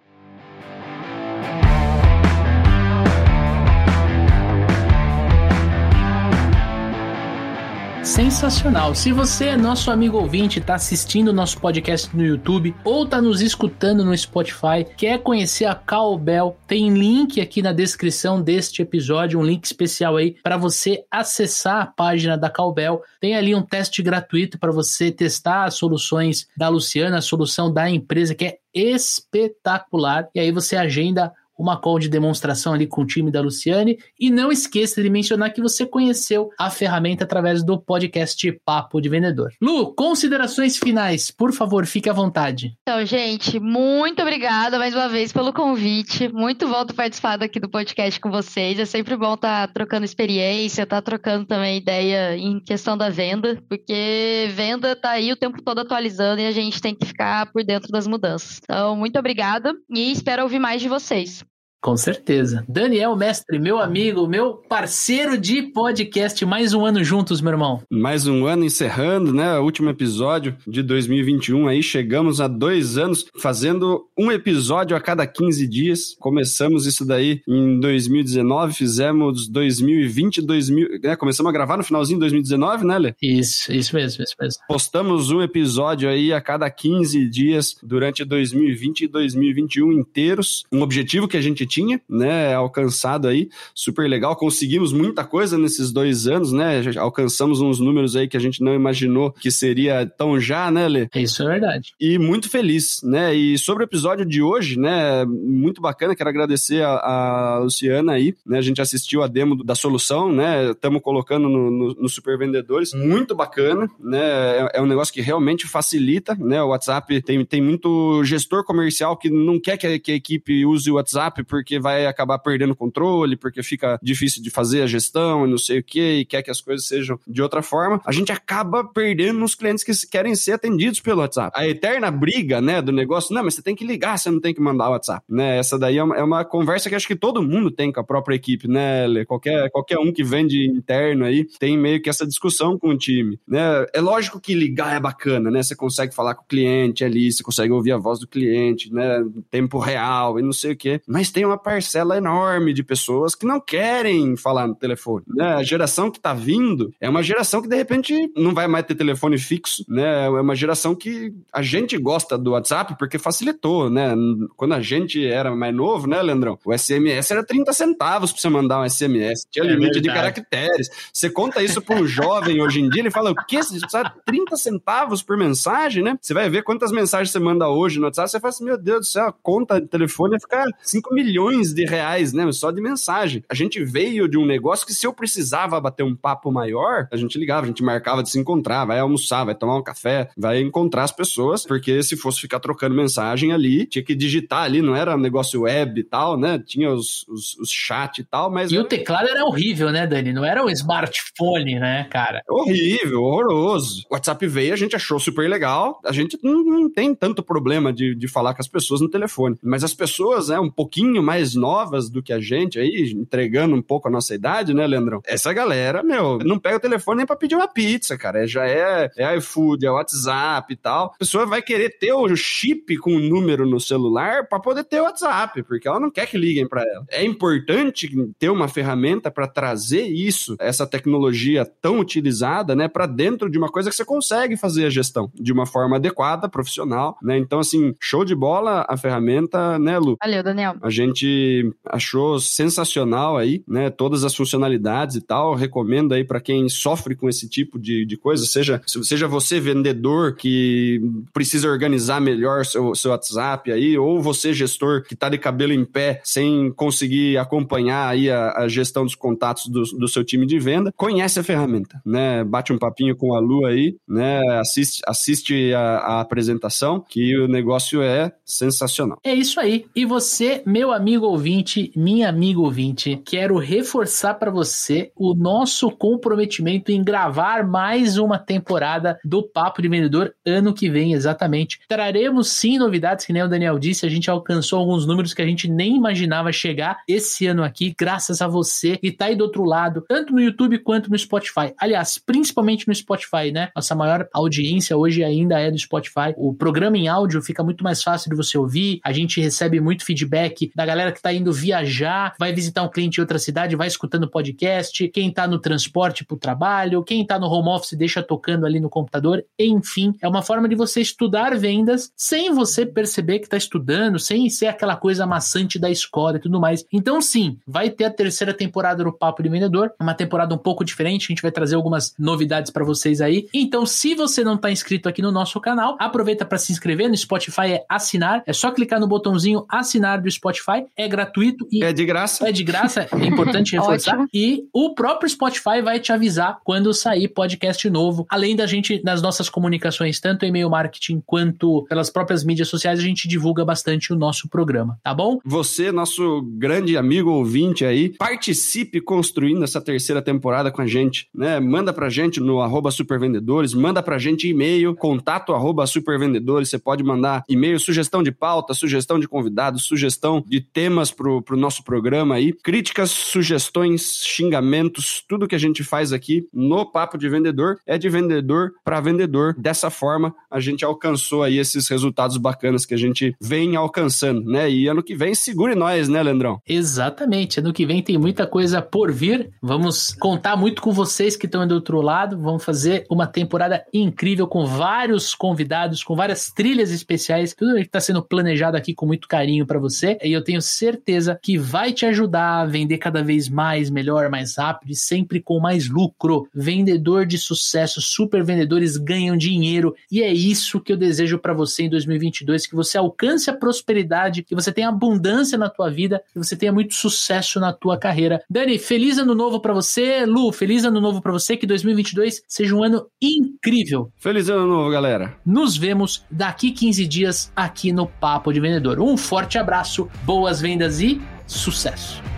[8.06, 8.94] Sensacional.
[8.94, 13.42] Se você é nosso amigo ouvinte, está assistindo nosso podcast no YouTube ou está nos
[13.42, 19.44] escutando no Spotify, quer conhecer a Cowbell, tem link aqui na descrição deste episódio, um
[19.44, 23.02] link especial aí para você acessar a página da Cowbell.
[23.20, 27.90] Tem ali um teste gratuito para você testar as soluções da Luciana, a solução da
[27.90, 30.30] empresa que é espetacular.
[30.36, 33.98] E aí você agenda uma call de demonstração ali com o time da Luciane.
[34.20, 39.10] E não esqueça de mencionar que você conheceu a ferramenta através do podcast Papo de
[39.10, 39.52] Vendedor.
[39.62, 42.76] Lu, considerações finais, por favor, fique à vontade.
[42.82, 46.28] Então, gente, muito obrigada mais uma vez pelo convite.
[46.28, 48.80] Muito bom participar aqui do podcast com vocês.
[48.80, 53.10] É sempre bom estar tá trocando experiência, estar tá trocando também ideia em questão da
[53.10, 57.52] venda, porque venda está aí o tempo todo atualizando e a gente tem que ficar
[57.52, 58.60] por dentro das mudanças.
[58.64, 61.45] Então, muito obrigada e espero ouvir mais de vocês.
[61.86, 62.66] Com certeza.
[62.68, 67.80] Daniel Mestre, meu amigo, meu parceiro de podcast, mais um ano juntos, meu irmão.
[67.92, 69.60] Mais um ano encerrando, né?
[69.60, 75.28] O último episódio de 2021 aí, chegamos a dois anos fazendo um episódio a cada
[75.28, 76.16] 15 dias.
[76.20, 81.16] Começamos isso daí em 2019, fizemos 2020, 2000, né?
[81.16, 83.14] Começamos a gravar no finalzinho de 2019, né, Lê?
[83.22, 84.60] Isso, isso mesmo, isso mesmo.
[84.68, 90.64] Postamos um episódio aí a cada 15 dias durante 2020 e 2021 inteiros.
[90.72, 91.75] Um objetivo que a gente tinha,
[92.10, 94.36] né, alcançado aí, super legal.
[94.36, 96.82] Conseguimos muita coisa nesses dois anos, né?
[96.98, 101.10] Alcançamos uns números aí que a gente não imaginou que seria tão já, né, Lê?
[101.16, 101.94] Isso é verdade.
[102.00, 103.34] E muito feliz, né?
[103.34, 108.36] E sobre o episódio de hoje, né, muito bacana, quero agradecer a, a Luciana aí,
[108.46, 108.58] né?
[108.58, 110.72] A gente assistiu a demo da solução, né?
[110.72, 114.20] Estamos colocando no, no, no Super Vendedores, muito bacana, né?
[114.20, 116.62] É, é, um negócio que realmente facilita, né?
[116.62, 120.66] O WhatsApp tem, tem muito gestor comercial que não quer que a, que a equipe
[120.66, 124.88] use o WhatsApp porque porque vai acabar perdendo controle, porque fica difícil de fazer a
[124.88, 128.00] gestão e não sei o que, e quer que as coisas sejam de outra forma,
[128.06, 131.52] a gente acaba perdendo os clientes que querem ser atendidos pelo WhatsApp.
[131.56, 134.54] A eterna briga, né, do negócio, não, mas você tem que ligar, você não tem
[134.54, 135.58] que mandar o WhatsApp, né?
[135.58, 138.04] Essa daí é uma, é uma conversa que acho que todo mundo tem com a
[138.04, 139.26] própria equipe, né, Lê?
[139.26, 143.40] Qualquer, qualquer um que vende interno aí tem meio que essa discussão com o time,
[143.48, 143.86] né?
[143.92, 145.64] É lógico que ligar é bacana, né?
[145.64, 149.26] Você consegue falar com o cliente ali, você consegue ouvir a voz do cliente, né?
[149.50, 153.34] Tempo real e não sei o quê, mas tem uma uma parcela enorme de pessoas
[153.34, 155.24] que não querem falar no telefone.
[155.28, 155.46] Né?
[155.56, 158.96] A geração que está vindo é uma geração que de repente não vai mais ter
[158.96, 160.26] telefone fixo, né?
[160.26, 164.14] É uma geração que a gente gosta do WhatsApp porque facilitou, né?
[164.56, 166.60] Quando a gente era mais novo, né, Leandrão?
[166.66, 170.02] O SMS era 30 centavos para você mandar um SMS, tinha é limite verdade.
[170.02, 170.90] de caracteres.
[171.12, 173.64] Você conta isso para um jovem hoje em dia, ele fala: o quê?
[173.64, 176.18] Você precisa 30 centavos por mensagem, né?
[176.22, 179.00] Você vai ver quantas mensagens você manda hoje no WhatsApp, você fala assim: meu Deus
[179.00, 182.50] do céu, a conta de telefone vai ficar 5 milhões milhões de reais, né?
[182.52, 183.44] Só de mensagem.
[183.50, 187.18] A gente veio de um negócio que se eu precisava bater um papo maior, a
[187.18, 190.62] gente ligava, a gente marcava de se encontrar, vai almoçar, vai tomar um café, vai
[190.62, 194.96] encontrar as pessoas, porque se fosse ficar trocando mensagem ali, tinha que digitar ali, não
[194.96, 196.62] era um negócio web e tal, né?
[196.66, 198.72] Tinha os, os, os chat e tal, mas...
[198.72, 198.84] E era...
[198.84, 200.32] o teclado era horrível, né, Dani?
[200.32, 202.42] Não era um smartphone, né, cara?
[202.50, 204.06] Horrível, horroroso.
[204.10, 207.92] O WhatsApp veio, a gente achou super legal, a gente não, não tem tanto problema
[207.92, 211.56] de, de falar com as pessoas no telefone, mas as pessoas, né, um pouquinho mais
[211.56, 215.22] novas do que a gente aí, entregando um pouco a nossa idade, né, Leandrão?
[215.26, 218.44] Essa galera, meu, não pega o telefone nem pra pedir uma pizza, cara.
[218.44, 221.12] É, já é, é iFood, é WhatsApp e tal.
[221.16, 225.02] A pessoa vai querer ter o chip com o número no celular para poder ter
[225.02, 227.06] o WhatsApp, porque ela não quer que liguem para ela.
[227.10, 233.50] É importante ter uma ferramenta para trazer isso, essa tecnologia tão utilizada, né, para dentro
[233.50, 237.38] de uma coisa que você consegue fazer a gestão de uma forma adequada, profissional, né?
[237.38, 240.18] Então, assim, show de bola a ferramenta, né, Lu?
[240.22, 240.76] Valeu, Daniel.
[240.82, 243.90] A gente gente achou sensacional aí, né?
[243.90, 245.56] Todas as funcionalidades e tal.
[245.56, 250.36] Recomendo aí para quem sofre com esse tipo de, de coisa, seja, seja você vendedor
[250.36, 251.02] que
[251.34, 255.86] precisa organizar melhor seu, seu WhatsApp aí, ou você gestor que tá de cabelo em
[255.86, 260.60] pé sem conseguir acompanhar aí a, a gestão dos contatos do, do seu time de
[260.60, 262.44] venda, conhece a ferramenta, né?
[262.44, 264.42] Bate um papinho com a Lu aí, né?
[264.60, 269.20] Assiste, assiste a, a apresentação, que o negócio é sensacional.
[269.24, 269.86] É isso aí.
[269.96, 275.92] E você, meu amigo amigo ouvinte, minha amiga ouvinte, quero reforçar para você o nosso
[275.92, 281.80] comprometimento em gravar mais uma temporada do Papo de Vendedor ano que vem, exatamente.
[281.88, 285.46] Traremos sim novidades, que nem o Daniel disse, a gente alcançou alguns números que a
[285.46, 289.64] gente nem imaginava chegar esse ano aqui, graças a você que tá aí do outro
[289.64, 291.72] lado, tanto no YouTube quanto no Spotify.
[291.78, 293.70] Aliás, principalmente no Spotify, né?
[293.76, 296.34] Nossa maior audiência hoje ainda é do Spotify.
[296.36, 300.04] O programa em áudio fica muito mais fácil de você ouvir, a gente recebe muito
[300.04, 303.76] feedback da galera galera que tá indo viajar, vai visitar um cliente em outra cidade,
[303.76, 308.24] vai escutando podcast, quem tá no transporte pro trabalho, quem tá no home office deixa
[308.24, 313.40] tocando ali no computador, enfim, é uma forma de você estudar vendas sem você perceber
[313.40, 316.86] que tá estudando, sem ser aquela coisa maçante da escola e tudo mais.
[316.92, 320.86] Então, sim, vai ter a terceira temporada do Papo de Vendedor, uma temporada um pouco
[320.86, 323.50] diferente, a gente vai trazer algumas novidades para vocês aí.
[323.54, 327.18] Então, se você não tá inscrito aqui no nosso canal, aproveita para se inscrever no
[327.18, 331.94] Spotify é assinar, é só clicar no botãozinho assinar do Spotify, é gratuito e é
[331.94, 332.48] de graça.
[332.48, 334.26] É de graça, é importante reforçar.
[334.34, 338.26] e o próprio Spotify vai te avisar quando sair podcast novo.
[338.30, 343.04] Além da gente nas nossas comunicações, tanto e-mail marketing quanto pelas próprias mídias sociais, a
[343.04, 345.40] gente divulga bastante o nosso programa, tá bom?
[345.46, 351.60] Você, nosso grande amigo ouvinte aí, participe construindo essa terceira temporada com a gente, né?
[351.60, 357.04] Manda pra gente no arroba supervendedores, manda pra gente e-mail, contato arroba supervendedores, você pode
[357.04, 362.36] mandar e-mail, sugestão de pauta, sugestão de convidados, sugestão de temas pro, pro nosso programa
[362.36, 367.98] aí, críticas, sugestões, xingamentos, tudo que a gente faz aqui no Papo de Vendedor é
[367.98, 369.56] de vendedor para vendedor.
[369.58, 374.70] Dessa forma, a gente alcançou aí esses resultados bacanas que a gente vem alcançando, né?
[374.70, 376.60] E ano que vem, segure nós, né, Leandrão?
[376.68, 377.62] Exatamente.
[377.62, 379.52] Ano que vem tem muita coisa por vir.
[379.62, 382.38] Vamos contar muito com vocês que estão do outro lado.
[382.38, 387.54] Vamos fazer uma temporada incrível com vários convidados, com várias trilhas especiais.
[387.54, 390.18] Tudo que está sendo planejado aqui com muito carinho para você.
[390.22, 394.58] E eu tenho certeza que vai te ajudar a vender cada vez mais, melhor, mais
[394.58, 396.48] rápido e sempre com mais lucro.
[396.54, 401.84] Vendedor de sucesso, super vendedores ganham dinheiro e é isso que eu desejo para você
[401.84, 406.38] em 2022, que você alcance a prosperidade, que você tenha abundância na tua vida, que
[406.38, 408.42] você tenha muito sucesso na tua carreira.
[408.50, 410.26] Dani, feliz ano novo para você.
[410.26, 414.12] Lu, feliz ano novo para você, que 2022 seja um ano incrível.
[414.18, 415.36] Feliz ano novo, galera.
[415.46, 419.00] Nos vemos daqui 15 dias aqui no Papo de Vendedor.
[419.00, 420.10] Um forte abraço,
[420.46, 422.35] boas vendas e sucesso!